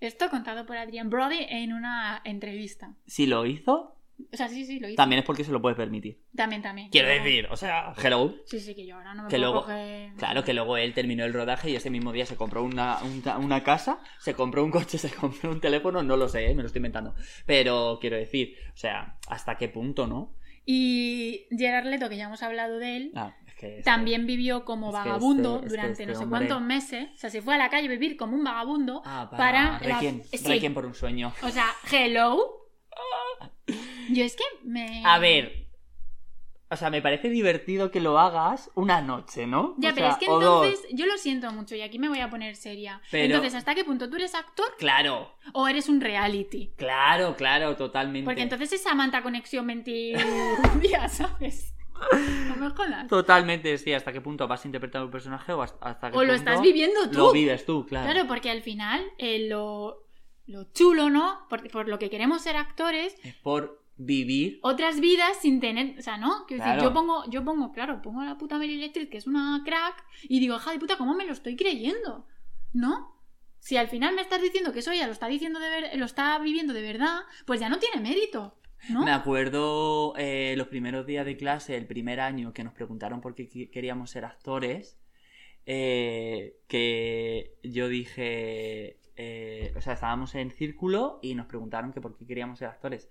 [0.00, 2.94] Esto contado por Adrian Brody en una entrevista.
[3.06, 3.95] Si lo hizo,
[4.32, 4.96] O sea, sí, sí, lo hice.
[4.96, 6.20] También es porque se lo puede permitir.
[6.34, 6.88] También, también.
[6.90, 8.34] Quiero decir, o sea, hello.
[8.46, 10.12] Sí, sí, que yo ahora no me Que puedo luego- coger...
[10.16, 13.22] Claro que luego él terminó el rodaje y ese mismo día se compró una, un-
[13.44, 16.54] una casa, se compró un coche, se compró un teléfono, no lo sé, ¿eh?
[16.54, 17.14] me lo estoy inventando.
[17.44, 20.34] Pero quiero decir, o sea, ¿hasta qué punto, no?
[20.64, 24.64] Y Gerard Leto, que ya hemos hablado de él, Ah, es que este- también vivió
[24.64, 27.08] como vagabundo este- durante este no sé hombre- cuántos meses.
[27.14, 29.38] O sea, se fue a la calle a vivir como un vagabundo Ah, para...
[29.38, 30.48] para, la- Requiem, Sí.
[30.48, 31.32] Requiem por un sueño.
[31.42, 32.62] O sea, hello.
[34.10, 35.02] Yo es que me...
[35.04, 35.66] A ver,
[36.68, 39.74] o sea, me parece divertido que lo hagas una noche, ¿no?
[39.78, 42.20] Ya, O pero sea, es que entonces yo lo siento mucho y aquí me voy
[42.20, 43.00] a poner seria.
[43.10, 46.72] Pero- Entonces, ¿hasta qué punto tú eres actor Claro, o eres un reality?
[46.76, 48.24] claro, claro, totalmente.
[48.24, 49.90] Porque entonces es Samantha Conexión 20
[50.80, 51.72] días, ¿sabes?
[52.48, 53.06] No me jodas.
[53.08, 56.34] Totalmente, sí, hasta qué punto vas a interpretar un personaje o hasta, qué O lo
[56.34, 57.18] estás viviendo tú.
[57.18, 58.10] Lo vives tú, claro.
[58.12, 60.05] Claro, porque al final eh, lo,
[60.46, 61.46] lo chulo, ¿no?
[61.48, 64.58] Por, por lo que queremos ser actores, Es por vivir.
[64.62, 66.44] otras vidas sin tener, o sea, ¿no?
[66.46, 66.76] Quiero Claro.
[66.82, 69.62] decir, yo pongo, yo pongo, claro, pongo a la puta Mary Electric, que es una
[69.64, 72.26] crack, y digo, hija de puta, ¿cómo me lo estoy creyendo?
[72.72, 73.14] ¿No?
[73.58, 76.04] Si al final me estás diciendo que eso ella lo está diciendo de ver, lo
[76.04, 78.56] está viviendo de verdad, pues ya no tiene mérito,
[78.90, 79.02] ¿no?
[79.04, 83.34] Me acuerdo eh, los primeros días de clase, el primer año, que nos preguntaron por
[83.34, 84.98] qué queríamos ser actores.
[85.68, 89.00] eh, que yo dije.
[89.16, 93.08] Eh, o sea, estábamos en círculo y nos preguntaron que por qué queríamos ser actores.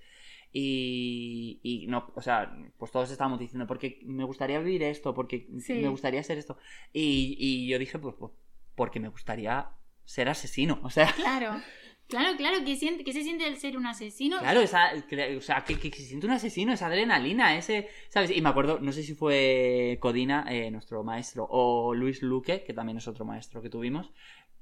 [0.58, 5.48] Y, y no, o sea, pues todos estábamos diciendo, porque me gustaría vivir esto, porque
[5.60, 5.74] Sí.
[5.74, 6.58] me gustaría ser esto.
[6.94, 8.32] Y, y yo dije, pues, pues,
[8.76, 9.68] porque me gustaría
[10.06, 10.80] ser asesino.
[10.84, 11.62] O sea, Claro,
[12.08, 14.40] claro, claro, que, siente, que se siente el ser un asesino.
[14.40, 14.92] Claro, esa,
[15.38, 18.32] o sea, que, que se siente un asesino, esa adrenalina, ese, ¿sabes?
[18.32, 22.74] Y me acuerdo, no sé si fue Codina, eh, nuestro maestro, o Luis Luque, que
[22.74, 24.12] también es otro maestro que tuvimos,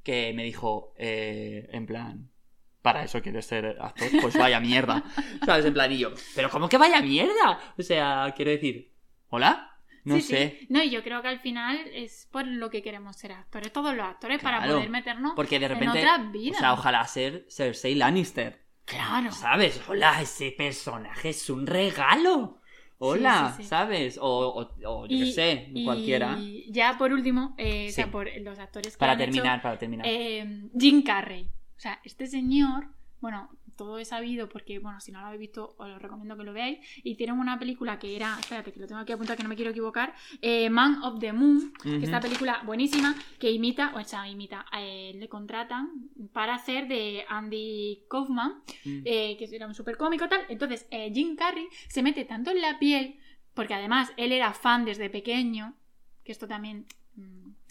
[0.04, 2.30] que me dijo, eh, en plan,
[2.82, 5.04] para eso quieres ser actor, pues vaya mierda,
[5.46, 5.66] ¿sabes?
[5.66, 7.60] En plan, y yo, pero ¿cómo que vaya mierda?
[7.78, 8.92] O sea, quiero decir,
[9.30, 9.70] ¿hola?
[10.04, 10.58] No Sí, sé.
[10.60, 10.68] sí.
[10.70, 13.96] No, y yo creo que al final es por lo que queremos ser actores, todos
[13.96, 16.58] los actores, para poder meternos Porque de en repente, otras vidas.
[16.58, 18.62] o sea, ojalá ser Cersei Lannister.
[18.84, 19.32] Claro.
[19.32, 19.80] ¿Sabes?
[19.88, 22.60] Hola, ese personaje es un regalo.
[23.00, 23.70] Hola, Sí, sí, sí.
[23.70, 24.18] ¿sabes?
[24.18, 26.38] O, o- o yo qué sé, y cualquiera.
[26.70, 29.78] ya por último, eh, o sea, por los actores que Para han terminar, hecho, para
[29.78, 30.06] terminar.
[30.10, 31.50] eh, Jim Carrey.
[31.76, 32.88] O sea, este señor,
[33.20, 36.44] bueno, todo es sabido porque, bueno, si no lo habéis visto, os lo recomiendo que
[36.44, 36.80] lo veáis.
[37.04, 39.72] Hicieron una película que era, espérate, que lo tengo aquí apuntado que no me quiero
[39.72, 42.04] equivocar, eh, Man of the Moon, que Ujú.
[42.06, 48.04] esta película buenísima, que imita, o sea, imita, eh, le contratan para hacer de Andy
[48.10, 49.02] Kaufman, Mm.
[49.06, 50.42] eh, que era un súper cómico tal.
[50.50, 53.20] Entonces, eh, Jim Carrey se mete tanto en la piel,
[53.54, 55.76] porque además él era fan desde pequeño,
[56.24, 56.86] que esto también...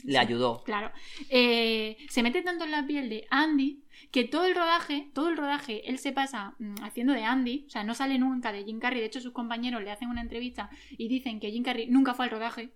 [0.04, 0.62] Le ayudó.
[0.64, 0.90] Claro.
[1.30, 5.36] Eh, se mete tanto en la piel de Andy que todo el rodaje, todo el
[5.36, 8.78] rodaje, él se pasa mm, haciendo de Andy, o sea, no sale nunca de Jim
[8.80, 9.00] Carrey.
[9.00, 12.24] De hecho, sus compañeros le hacen una entrevista y dicen que Jim Carrey nunca fue
[12.26, 12.72] al rodaje.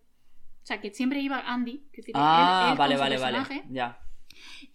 [0.63, 1.79] O sea, que siempre iba Andy.
[1.93, 3.65] que es decir, Ah, él- él con vale, su vale, vale.
[3.71, 4.01] Ya.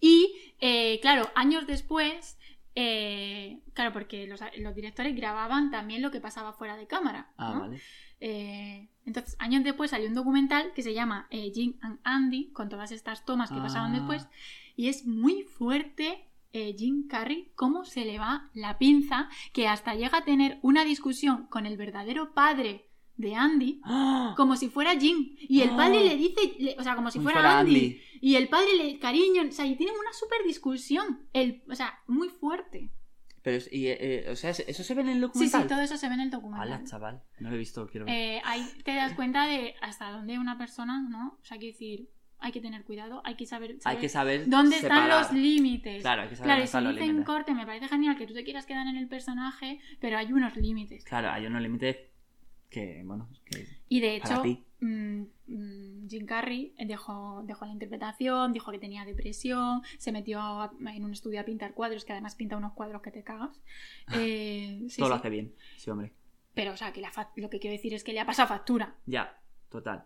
[0.00, 2.38] Y, eh, claro, años después,
[2.74, 7.30] eh, claro, porque los, los directores grababan también lo que pasaba fuera de cámara.
[7.36, 7.60] Ah, ¿no?
[7.60, 7.80] vale.
[8.24, 12.68] Eh, entonces, años después salió un documental que se llama eh, Jim and Andy, con
[12.68, 13.98] todas estas tomas que pasaban Ah.
[13.98, 14.28] después,
[14.76, 19.94] y es muy fuerte eh, Jim Carrey, cómo se le va la pinza, que hasta
[19.94, 24.34] llega a tener una discusión con el verdadero padre de Andy, ¡Ah!
[24.36, 25.34] como si fuera Jim.
[25.40, 26.04] Y el padre Ah.
[26.04, 27.74] le dice, le- o sea, como si fuera, Andy.
[27.74, 28.00] Andy.
[28.20, 31.98] Y el padre le, cariño, o sea, y tienen una súper discusión, el, o sea,
[32.06, 32.90] muy fuerte.
[33.42, 35.62] Pero, y, eh, o sea, ¿eso se ve en el Sí, documental?
[35.62, 36.72] sí, todo eso se ve en el documental.
[36.72, 37.22] Hala, chaval.
[37.40, 38.14] No lo he visto, quiero ver.
[38.14, 41.38] Eh, ahí te das cuenta de hasta dónde una persona, ¿no?
[41.40, 44.08] O sea, hay que decir, hay que tener cuidado, hay que saber, Hay saber que
[44.08, 45.08] saber dónde separar.
[45.10, 46.02] están los límites.
[46.02, 47.26] Claro, hay que saber Claro, si los dicen límites.
[47.26, 50.56] corte, me parece genial que tú te quieras quedar en el personaje, pero hay unos
[50.56, 51.04] límites.
[51.04, 51.96] Claro, hay unos límites
[52.70, 53.66] que, bueno, que...
[53.88, 54.64] Y de Para hecho, ti.
[54.82, 60.72] Mm, mm, Jim Carrey dejó, dejó la interpretación, dijo que tenía depresión, se metió a-
[60.94, 63.62] en un estudio a pintar cuadros, que además pinta unos cuadros que te cagas.
[64.14, 66.12] Eh, sí, Todo lo hace bien, sí, hombre.
[66.54, 68.94] Pero, o sea, que la lo que quiero decir es que le ha pasado factura.
[69.06, 70.04] Ya, total.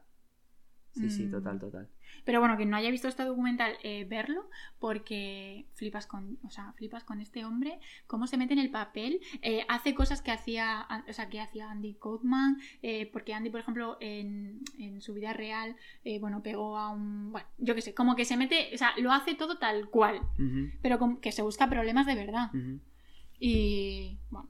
[0.92, 1.30] Sí, sí, Mm.
[1.30, 1.88] total, total.
[2.24, 4.48] Pero bueno, quien no haya visto este documental, eh, verlo,
[4.78, 9.20] porque flipas con, o sea, flipas con este hombre, cómo se mete en el papel,
[9.42, 13.60] eh, hace cosas que hacía, o sea, que hacía Andy Kaufman, eh, porque Andy, por
[13.60, 15.76] ejemplo, en, en su vida real,
[16.20, 19.12] bueno, pegó a un, bueno, yo qué sé, como que se mete, o sea, lo
[19.12, 20.20] hace todo tal cual,
[20.82, 22.50] pero con- que se busca problemas de verdad.
[23.38, 24.48] Y, bueno,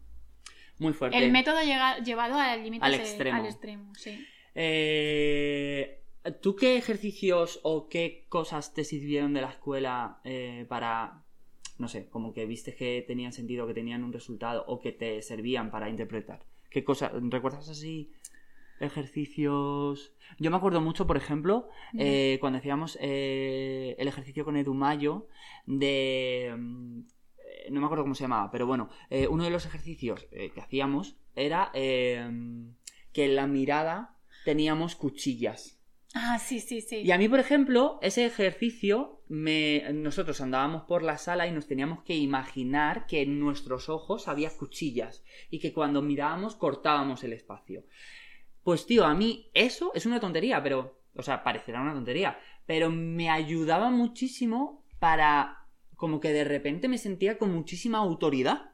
[0.78, 1.18] Muy fuerte.
[1.18, 3.36] el método llega- llevado al límite Al extremo.
[3.38, 4.24] al extremo, sí.
[4.54, 6.02] Eh,
[6.40, 11.22] ¿Tú qué ejercicios o qué cosas te sirvieron de la escuela eh, para
[11.78, 15.20] no sé, como que viste que tenían sentido, que tenían un resultado o que te
[15.22, 16.44] servían para interpretar.
[16.70, 17.12] ¿Qué cosa?
[17.14, 18.12] ¿Recuerdas así
[18.80, 20.12] ejercicios?
[20.38, 21.68] Yo me acuerdo mucho, por ejemplo,
[21.98, 25.28] eh, cuando hacíamos eh, el ejercicio con Edu Mayo
[25.66, 26.54] de...
[26.56, 27.00] mm,
[27.70, 28.88] No me acuerdo cómo se llamaba, pero bueno,
[29.30, 32.28] uno de los ejercicios eh, que hacíamos era eh,
[33.12, 35.75] que en la mirada teníamos cuchillas.
[36.18, 37.02] Ah, sí, sí, sí.
[37.04, 39.84] Y a mí, por ejemplo, ese ejercicio, me...
[39.92, 44.48] nosotros andábamos por la sala y nos teníamos que imaginar que en nuestros ojos había
[44.48, 47.84] cuchillas y que cuando mirábamos cortábamos el espacio.
[48.62, 52.90] Pues tío, a mí eso es una tontería, pero, o sea, parecerá una tontería, pero
[52.90, 58.70] me ayudaba muchísimo para, como que de repente me sentía con muchísima autoridad.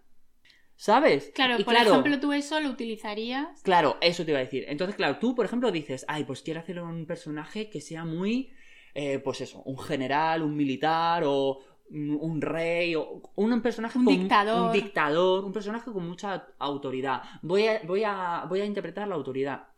[0.77, 1.31] ¿Sabes?
[1.35, 3.63] Claro, Y por ejemplo, tú eso lo utilizarías.
[3.63, 4.65] Claro, eso te iba a decir.
[4.69, 8.53] Entonces, claro, tú, por ejemplo, dices, ay, pues quiero hacer un personaje que sea muy,
[8.95, 11.61] eh, pues eso, un general, un militar o
[11.91, 14.67] un un rey o un personaje Un con dictador.
[14.67, 17.23] un dictador, un personaje con mucha autoridad.
[17.43, 19.69] Voy a, voy a, voy a interpretar la autoridad.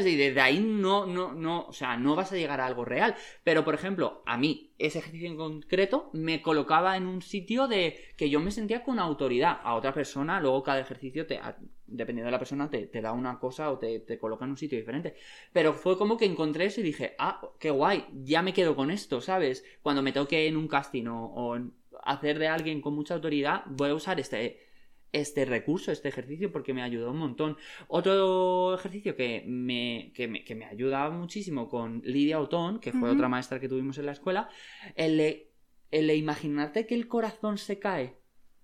[0.00, 3.14] Y desde ahí no, no, no, o sea, no vas a llegar a algo real.
[3.44, 7.98] Pero, por ejemplo, a mí, ese ejercicio en concreto me colocaba en un sitio de
[8.16, 9.60] que yo me sentía con autoridad.
[9.62, 11.38] A otra persona, luego cada ejercicio, te,
[11.86, 14.78] dependiendo de la persona, te, te da una cosa o te, coloca en un sitio
[14.78, 15.14] diferente.
[15.52, 18.90] Pero fue como que encontré eso y dije, ah, qué guay, ya me quedo con
[18.90, 19.64] esto, ¿sabes?
[19.82, 21.58] Cuando me toque en un casting o, o
[22.02, 24.71] hacer de alguien con mucha autoridad, voy a usar este,
[25.12, 27.56] este recurso, este ejercicio, porque me ayudó un montón.
[27.88, 33.10] Otro ejercicio que me, que me, que me ayuda muchísimo con Lidia Otón, que fue
[33.10, 34.48] otra maestra que tuvimos en la escuela,
[34.96, 35.52] el de,
[35.90, 38.16] el de imaginarte que el corazón se cae.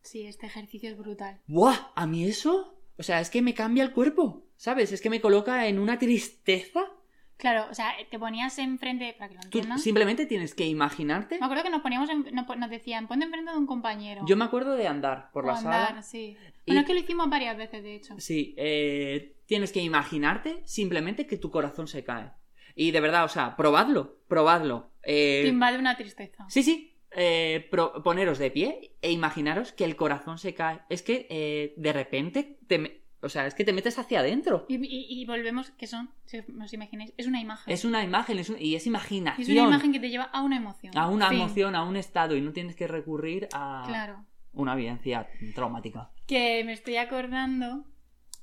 [0.03, 1.41] Sí, este ejercicio es brutal.
[1.47, 1.93] ¡Buah!
[1.95, 2.79] ¿A mí eso?
[2.97, 4.91] O sea, es que me cambia el cuerpo, ¿sabes?
[4.93, 6.91] Es que me coloca en una tristeza.
[7.39, 9.79] Claro, o sea, te ponías enfrente, para que lo Tú entiendan.
[9.79, 11.39] simplemente tienes que imaginarte.
[11.39, 14.23] Me acuerdo que nos poníamos, en- nos, nos decían, ponte enfrente de un compañero.
[14.27, 16.03] Yo me acuerdo de andar por O la andar, sala.
[16.03, 16.37] sí.
[16.67, 18.15] y- Bueno, es que lo hicimos varias veces, de hecho.
[18.19, 22.33] Sí, eh, tienes que imaginarte simplemente que tu corazón se cae.
[22.75, 24.91] Y de verdad, o sea, probadlo, probadlo.
[25.03, 26.45] Eh, Te invade una tristeza.
[26.49, 30.81] sí, sí, eh, pro- poneros de pie e imaginaros que el corazón se cae.
[30.91, 34.65] Es que eh, de repente, te o sea, es que te metes hacia adentro.
[34.69, 37.73] Y, y- y volvemos, que son, si os imagináis, es una imagen.
[37.73, 39.43] Es una imagen es un- y es imaginación.
[39.43, 40.97] es una imagen que te lleva a una emoción.
[40.97, 41.41] A una Fin.
[41.41, 44.25] emoción, a un estado y no tienes que recurrir a Claro.
[44.53, 46.11] una vivencia traumática.
[46.27, 47.85] Que me estoy acordando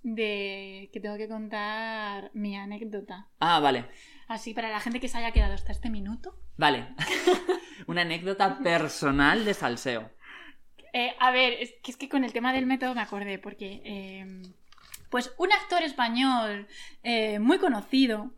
[0.04, 3.28] de que tengo que contar mi anécdota.
[3.40, 3.86] Ah, vale.
[4.28, 6.38] Así, para la gente que se haya quedado hasta este minuto.
[6.58, 6.88] Vale.
[7.88, 10.10] una anécdota personal de salseo.
[10.94, 13.82] Eh, a ver, es que, es que con el tema del método me acordé, porque
[13.84, 14.42] eh,
[15.16, 16.68] pues un actor español
[17.02, 18.34] eh, muy conocido,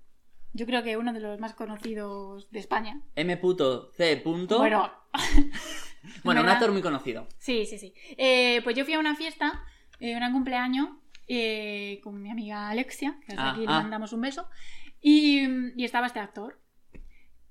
[0.54, 3.02] yo creo que uno de los más conocidos de España.
[3.16, 4.22] M.C.
[4.24, 4.92] Bueno,
[6.24, 7.28] Bueno, un actor muy conocido.
[7.40, 7.96] sí, sí, sí.
[8.16, 9.64] Eh, pues yo fui a una fiesta,
[10.00, 10.90] eh, un cumpleaños,
[11.28, 13.82] eh, con mi amiga Alexia, que desde Ah, aquí le ah.
[13.82, 14.48] mandamos un beso,
[15.02, 16.62] y, y estaba este actor.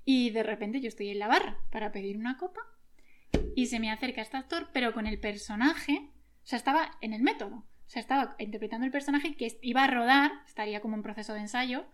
[0.05, 2.61] Y de repente yo estoy en la barra para pedir una copa
[3.57, 6.11] y se me acerca este actor, pero con el personaje,
[6.43, 10.31] o sea, estaba en el método, sea, estaba interpretando el personaje que iba a rodar,
[10.45, 11.85] estaría como en proceso de ensayo,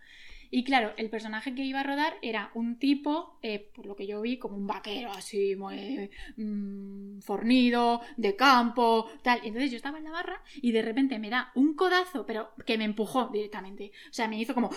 [0.50, 4.06] y claro, el personaje que iba a rodar era un tipo, eh, por lo que
[4.06, 9.40] yo vi, como un vaquero así, muy mm, fornido, de campo, tal.
[9.42, 12.50] Y entonces yo estaba en la barra y de repente me da un codazo, pero
[12.64, 13.90] que me empujó directamente.
[14.10, 14.70] O sea, me hizo como...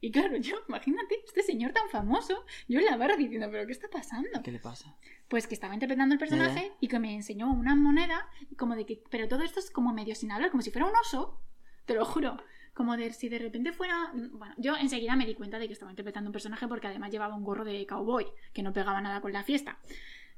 [0.00, 3.72] Y claro, yo, imagínate, este señor tan famoso, yo en la barra diciendo, pero ¿qué
[3.72, 4.42] está pasando?
[4.44, 4.96] ¿Qué le pasa?
[5.28, 9.02] Pues que estaba interpretando el personaje y que me enseñó una moneda, como de que,
[9.10, 11.40] pero todo esto es como medio sin hablar, como si fuera un oso,
[11.84, 12.36] te lo juro.
[12.74, 14.12] Como de si de repente fuera.
[14.14, 17.34] Bueno, yo enseguida me di cuenta de que estaba interpretando un personaje porque además llevaba
[17.34, 19.80] un gorro de cowboy, que no pegaba nada con la fiesta.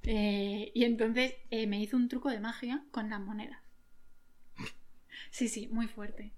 [0.04, 3.60] Eh, y entonces eh, me hizo un truco de magia con las monedas.
[5.30, 6.32] Sí, sí, muy fuerte.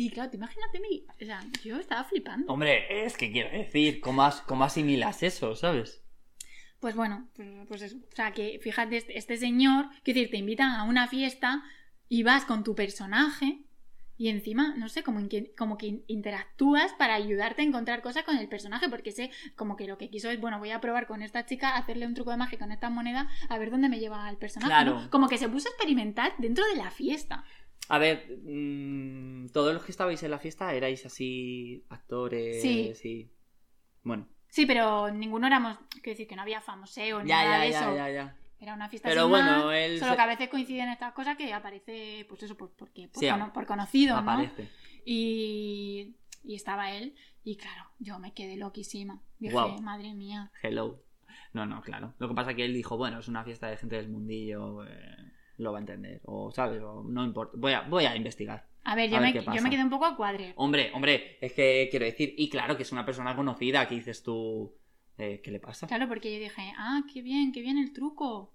[0.00, 1.04] Y claro, te imagínate mi.
[1.08, 2.52] O sea, yo estaba flipando.
[2.52, 6.04] Hombre, es que quiero decir, ¿cómo, as- cómo asimilas eso, sabes?
[6.78, 7.96] Pues bueno, pues, pues eso.
[7.96, 11.64] O sea, que fíjate, este, este señor, quiero decir, te invitan a una fiesta
[12.08, 13.64] y vas con tu personaje
[14.16, 18.36] y encima, no sé, como, que, como que interactúas para ayudarte a encontrar cosas con
[18.38, 21.22] el personaje, porque sé como que lo que quiso es, bueno, voy a probar con
[21.22, 24.30] esta chica, hacerle un truco de magia con esta moneda, a ver dónde me lleva
[24.30, 24.70] el personaje.
[24.70, 25.00] Claro.
[25.00, 25.10] ¿no?
[25.10, 27.44] Como que se puso a experimentar dentro de la fiesta.
[27.88, 32.92] A ver, mm, todos los que estabais en la fiesta erais así actores Sí.
[33.04, 33.30] y...
[34.02, 37.64] Bueno, Sí, pero ninguno éramos, quiero decir, que no había famoseo ni ya, nada ya,
[37.64, 37.96] de ya, eso.
[37.96, 38.36] ya, ya.
[38.60, 41.36] Era una fiesta Pero sin bueno, más, él solo que a veces coinciden estas cosas
[41.36, 44.30] que aparece, pues eso, por, porque, por, Sí, cono- por conocido, ¿no?
[44.32, 44.68] Aparece.
[45.04, 47.14] Y, y estaba él,
[47.44, 49.22] y claro, yo me quedé loquísima.
[49.38, 49.80] Dije, Guau.
[49.82, 50.50] madre mía.
[50.62, 51.02] Hello.
[51.52, 52.14] No, no, claro.
[52.18, 54.84] Lo que pasa es que él dijo, bueno, es una fiesta de gente del mundillo,
[54.84, 55.16] eh,
[55.58, 56.20] lo va a entender.
[56.24, 56.82] O, ¿sabes?
[56.82, 57.56] O, no importa.
[57.56, 58.66] Voy a, voy a investigar.
[58.84, 60.54] A ver, yo, A ver me, yo me quedé un poco a cuadre.
[60.56, 64.22] Hombre, hombre, es que quiero decir, y claro que es una persona conocida, que dices
[64.22, 64.72] tú,
[65.18, 65.86] eh, ¿qué le pasa?
[65.88, 68.54] Claro, porque yo dije, ah, qué bien, qué bien el truco.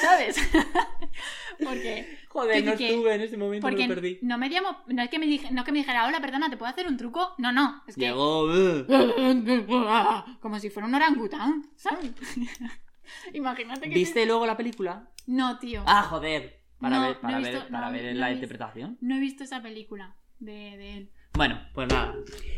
[0.00, 0.36] ¿Sabes?
[1.64, 4.18] porque Joder, no estuve en ese momento, porque me lo perdí.
[4.22, 6.48] no me llamo, no es que me dije, no es que me dijera, hola, perdona,
[6.48, 7.34] ¿te puedo hacer un truco?
[7.38, 8.48] No, no, es que Llegó...
[8.54, 8.86] eh.
[10.40, 12.12] como si fuera un orangután, ¿sabes?
[13.34, 15.08] Imagínate que ¿Viste luego la película?
[15.26, 15.82] No, tío.
[15.86, 16.60] Ah, joder.
[16.80, 18.98] Para No, ver, para ver, visto- para no, ver la interpretación.
[19.00, 21.10] No he visto esa película de, de él.
[21.32, 22.14] Bueno, pues nada.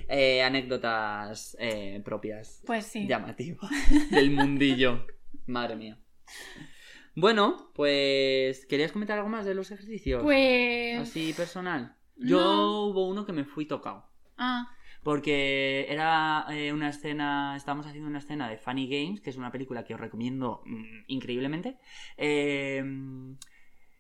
[0.09, 2.63] Eh, anécdotas eh, propias.
[2.67, 3.07] Pues sí.
[3.07, 3.71] Llamativas.
[4.11, 5.07] Del mundillo.
[5.47, 5.99] Madre mía.
[7.15, 8.67] Bueno, pues.
[8.67, 10.23] ¿Querías comentar algo más de los ejercicios?
[10.23, 10.99] Pues.
[11.01, 11.97] Así personal.
[12.17, 12.41] Yo
[12.87, 14.09] hubo uno que me fui tocado.
[14.39, 14.71] Ah,
[15.07, 19.53] Porque era eh, una escena, estábamos haciendo una escena de Funny Games, que es una
[19.53, 21.79] película que os recomiendo mm, increíblemente.
[22.17, 22.83] Eh,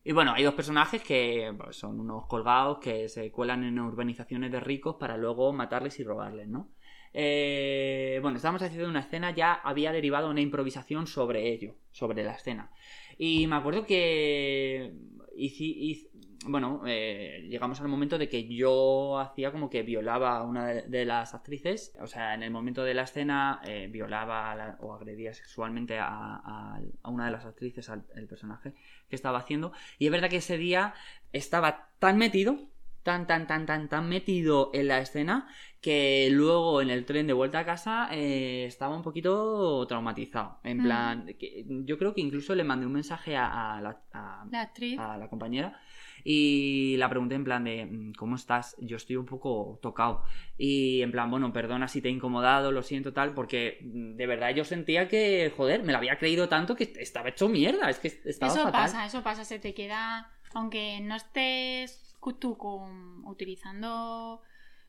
[0.04, 4.52] y bueno, hay dos personajes que pues, son unos colgados que se cuelan en urbanizaciones
[4.52, 6.70] de ricos para luego matarles y robarles, ¿no?
[7.12, 12.32] Eh, bueno, estábamos haciendo una escena, ya había derivado una improvisación sobre ello, sobre la
[12.34, 12.70] escena.
[13.18, 14.92] Y me acuerdo que
[15.36, 16.10] hici- hic-
[16.44, 20.82] bueno, eh, llegamos al momento de que yo hacía como que violaba a una de,
[20.82, 24.92] de las actrices, o sea, en el momento de la escena eh, violaba la- o
[24.94, 28.74] agredía sexualmente a, a- a una de las actrices, al el personaje
[29.08, 29.72] que estaba haciendo.
[29.98, 30.94] Y es verdad que ese día
[31.32, 32.56] estaba tan metido,
[33.02, 35.48] tan, tan, tan, tan, tan metido en la escena,
[35.80, 40.58] que luego en el tren de vuelta a casa eh, estaba un poquito traumatizado.
[40.64, 40.82] En Mm.
[40.82, 44.60] plan, que yo creo que incluso le mandé un mensaje a, a la, a- la
[44.62, 44.98] actriz.
[44.98, 45.80] a la compañera
[46.28, 48.74] y la pregunté en plan de "Mm, ¿cómo estás?
[48.80, 50.24] Yo estoy un poco tocado
[50.58, 54.26] y en plan, bueno, perdona si te he incomodado, lo siento tal, porque mm, de
[54.26, 58.00] verdad yo sentía que, joder, me lo había creído tanto que estaba hecho mierda, es
[58.00, 58.82] que estaba Eso fatal.
[58.82, 60.32] pasa, eso pasa, se te queda.
[60.54, 64.42] Aunque no estés tú con, utilizando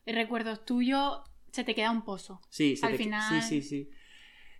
[0.05, 1.19] recuerdos tuyos,
[1.51, 2.41] se te queda un pozo.
[2.49, 3.89] Sí, se Al te- final- sí, sí, sí.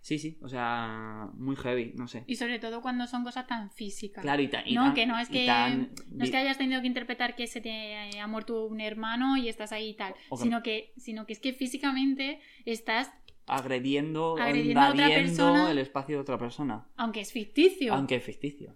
[0.00, 2.24] Sí, sí, o sea, muy heavy, no sé.
[2.26, 4.22] Y sobre todo cuando son cosas tan físicas.
[4.22, 6.56] Claro, y, ta- y no, tan- que no es que tan- no es que hayas
[6.58, 10.14] tenido que interpretar que se te ha muerto un hermano y estás ahí y tal,
[10.36, 13.10] sino que sino que es que físicamente estás,
[13.46, 15.70] agrediendo, agrediendo a otra invadiendo persona.
[15.70, 18.74] el espacio de otra persona, aunque es ficticio, aunque es ficticio.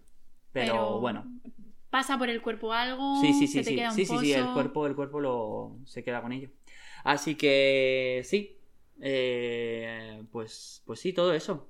[0.53, 1.25] Pero, bueno,
[1.89, 3.77] pasa por el cuerpo algo, Sí, sí, se sí, te sí.
[3.77, 6.51] queda un Sí, sí, sí, el cuerpo, el cuerpo lo se queda con ello.
[7.05, 8.59] Así que sí.
[9.03, 11.69] Eh, pues, pues sí, todo eso.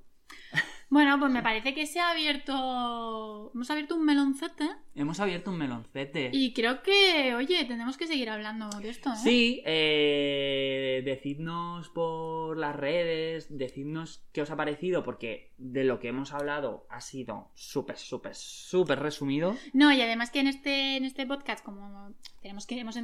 [0.93, 5.57] Bueno, pues me parece que se ha abierto hemos abierto un meloncete Hemos abierto un
[5.57, 6.29] meloncete.
[6.31, 9.15] y creo que, oye, tenemos que seguir hablando de esto, ¿eh?
[9.23, 16.09] Sí, eh, decidnos por las redes, decidnos qué os ha parecido, porque de lo que
[16.09, 19.55] hemos hablado ha sido súper, súper, súper resumido.
[19.73, 22.13] No, y además que en este, en este podcast, como
[22.43, 22.95] tenemos que, hemos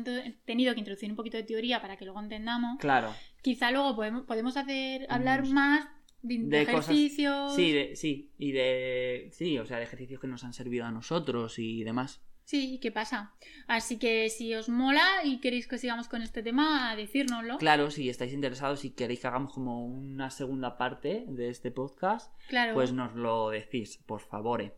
[0.45, 3.15] tenido que introducir un poquito de teoría para que luego entendamos, Claro.
[3.41, 5.87] quizá luego podemos, podemos hacer hablar más
[6.21, 7.55] de, de De cosas- ejercicios.
[7.55, 9.29] Sí, de, sí, y de.
[9.31, 12.21] Sí, o sea, de ejercicios que nos han servido a nosotros y demás.
[12.45, 13.35] Sí, ¿qué pasa?
[13.67, 17.59] Así que si os mola y queréis que sigamos con este tema, decírnoslo.
[17.59, 22.33] Claro, si estáis interesados y queréis que hagamos como una segunda parte de este podcast,
[22.47, 22.73] Claro.
[22.73, 24.75] pues nos lo decís, por favor.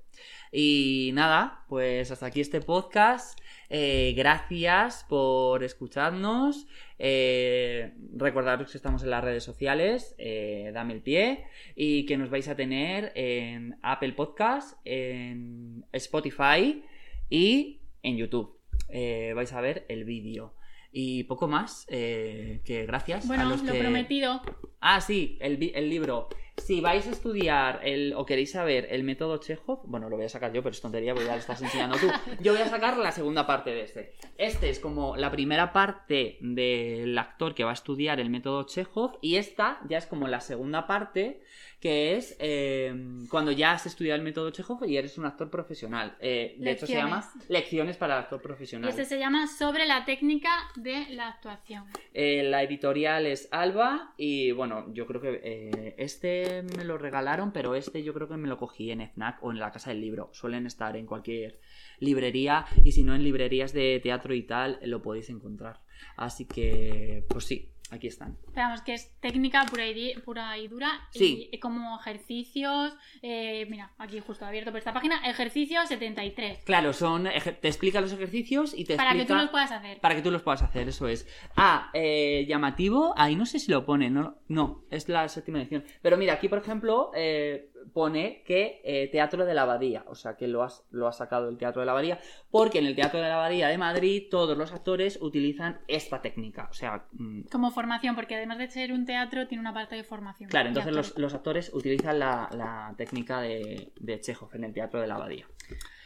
[0.52, 3.40] Y nada, pues hasta aquí este podcast.
[3.70, 6.68] Eh, gracias por escucharnos.
[7.00, 12.30] Eh, recordaros que estamos en las redes sociales, eh, dame el pie, y que nos
[12.30, 16.84] vais a tener en Apple Podcast, en Spotify
[17.30, 18.60] y en YouTube.
[18.90, 20.54] Eh, vais a ver el vídeo.
[20.92, 23.24] Y poco más, que gracias.
[23.24, 23.80] a bueno, los lo que...
[23.80, 24.42] prometido.
[24.82, 26.28] Ah, sí, el, el libro.
[26.58, 30.30] Si vais a estudiar el, o queréis saber el método Chekhov, bueno, lo voy a
[30.30, 32.08] sacar yo, pero es tontería porque ya lo estás enseñando tú.
[32.42, 34.14] Yo voy a sacar la segunda parte de este.
[34.38, 39.18] Este es como la primera parte del actor que va a estudiar el método Chekhov
[39.22, 41.42] y esta ya es como la segunda parte
[41.82, 42.94] que es eh,
[43.30, 46.16] cuando ya has estudiado el método Chekhov y eres un actor profesional.
[46.20, 48.90] Eh, de hecho se llama Lecciones para el actor Y profesional.
[48.90, 51.86] este se llama Sobre la técnica de la actuación.
[52.14, 55.96] Eh, la editorial es Alba y bueno, yo creo que eh,
[56.76, 59.60] me lo regalaron, pero este yo creo que me lo cogí en FNAC o en
[59.60, 60.30] la Casa del Libro.
[60.34, 61.60] Suelen estar en cualquier
[62.00, 65.82] librería y si no en librerías de teatro y tal lo podéis encontrar.
[66.16, 68.38] Así que, pues sí, aquí están.
[68.48, 71.08] Esperamos que es técnica pura y, pura y dura.
[71.12, 71.50] Sí.
[71.52, 72.96] Y como ejercicios.
[73.22, 75.22] eh, mira, aquí justo abierto por esta página.
[75.30, 76.64] Ejercicio 73.
[76.66, 79.38] Claro, son te explica los ejercicios y te Para que explica...
[79.38, 80.00] tú los puedas hacer.
[80.00, 81.28] Para que tú los puedas hacer, eso es.
[81.56, 85.84] Ah, eh, llamativo, ahí no sé si lo pone, no, no, es la séptima edición.
[86.02, 90.36] Pero mira, aquí por ejemplo, eh, pone que eh, Teatro de la Abadía, o sea
[90.38, 92.20] que lo, has- lo ha sacado el Teatro de la Abadía,
[92.50, 96.68] porque en el Teatro de la Abadía de Madrid todos los actores utilizan esta técnica,
[96.70, 100.04] o sea, mm, Como formación, porque además de ser un teatro, tiene una parte de
[100.04, 100.50] formación.
[100.50, 101.22] claro, entonces los, actores.
[101.22, 105.46] los actores utilizan la, la técnica de, de Chekhov en el Teatro de la Abadía.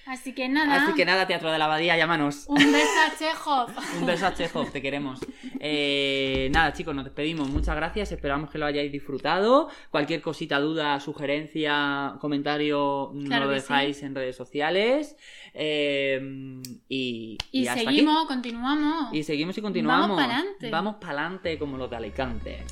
[0.05, 0.83] Así que nada.
[0.83, 2.45] Así que nada, Teatro de la Abadía, llámanos.
[2.47, 3.71] Un beso a Chekhov.
[3.99, 5.19] Un beso a Chekhov, te queremos.
[5.59, 7.49] Eh, nada, chicos, nos despedimos.
[7.49, 8.11] Muchas gracias.
[8.11, 9.69] Esperamos que lo hayáis disfrutado.
[9.89, 15.15] Cualquier cosita, duda, sugerencia, comentario, Claro lo dejáis en redes sociales.
[15.53, 19.11] Eh, y, Y, hasta seguimos, continuamos.
[19.11, 20.09] Y seguimos y continuamos.
[20.09, 20.69] Vamos pa'lante.
[20.69, 22.63] Vamos pa'lante como los de Alicante.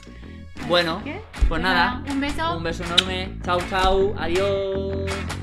[0.67, 1.19] Bueno, ¿Qué?
[1.49, 2.03] pues nada.
[2.09, 2.57] Un beso.
[2.57, 3.39] Un beso enorme.
[3.43, 4.13] Chau, chau.
[4.17, 5.42] Adiós.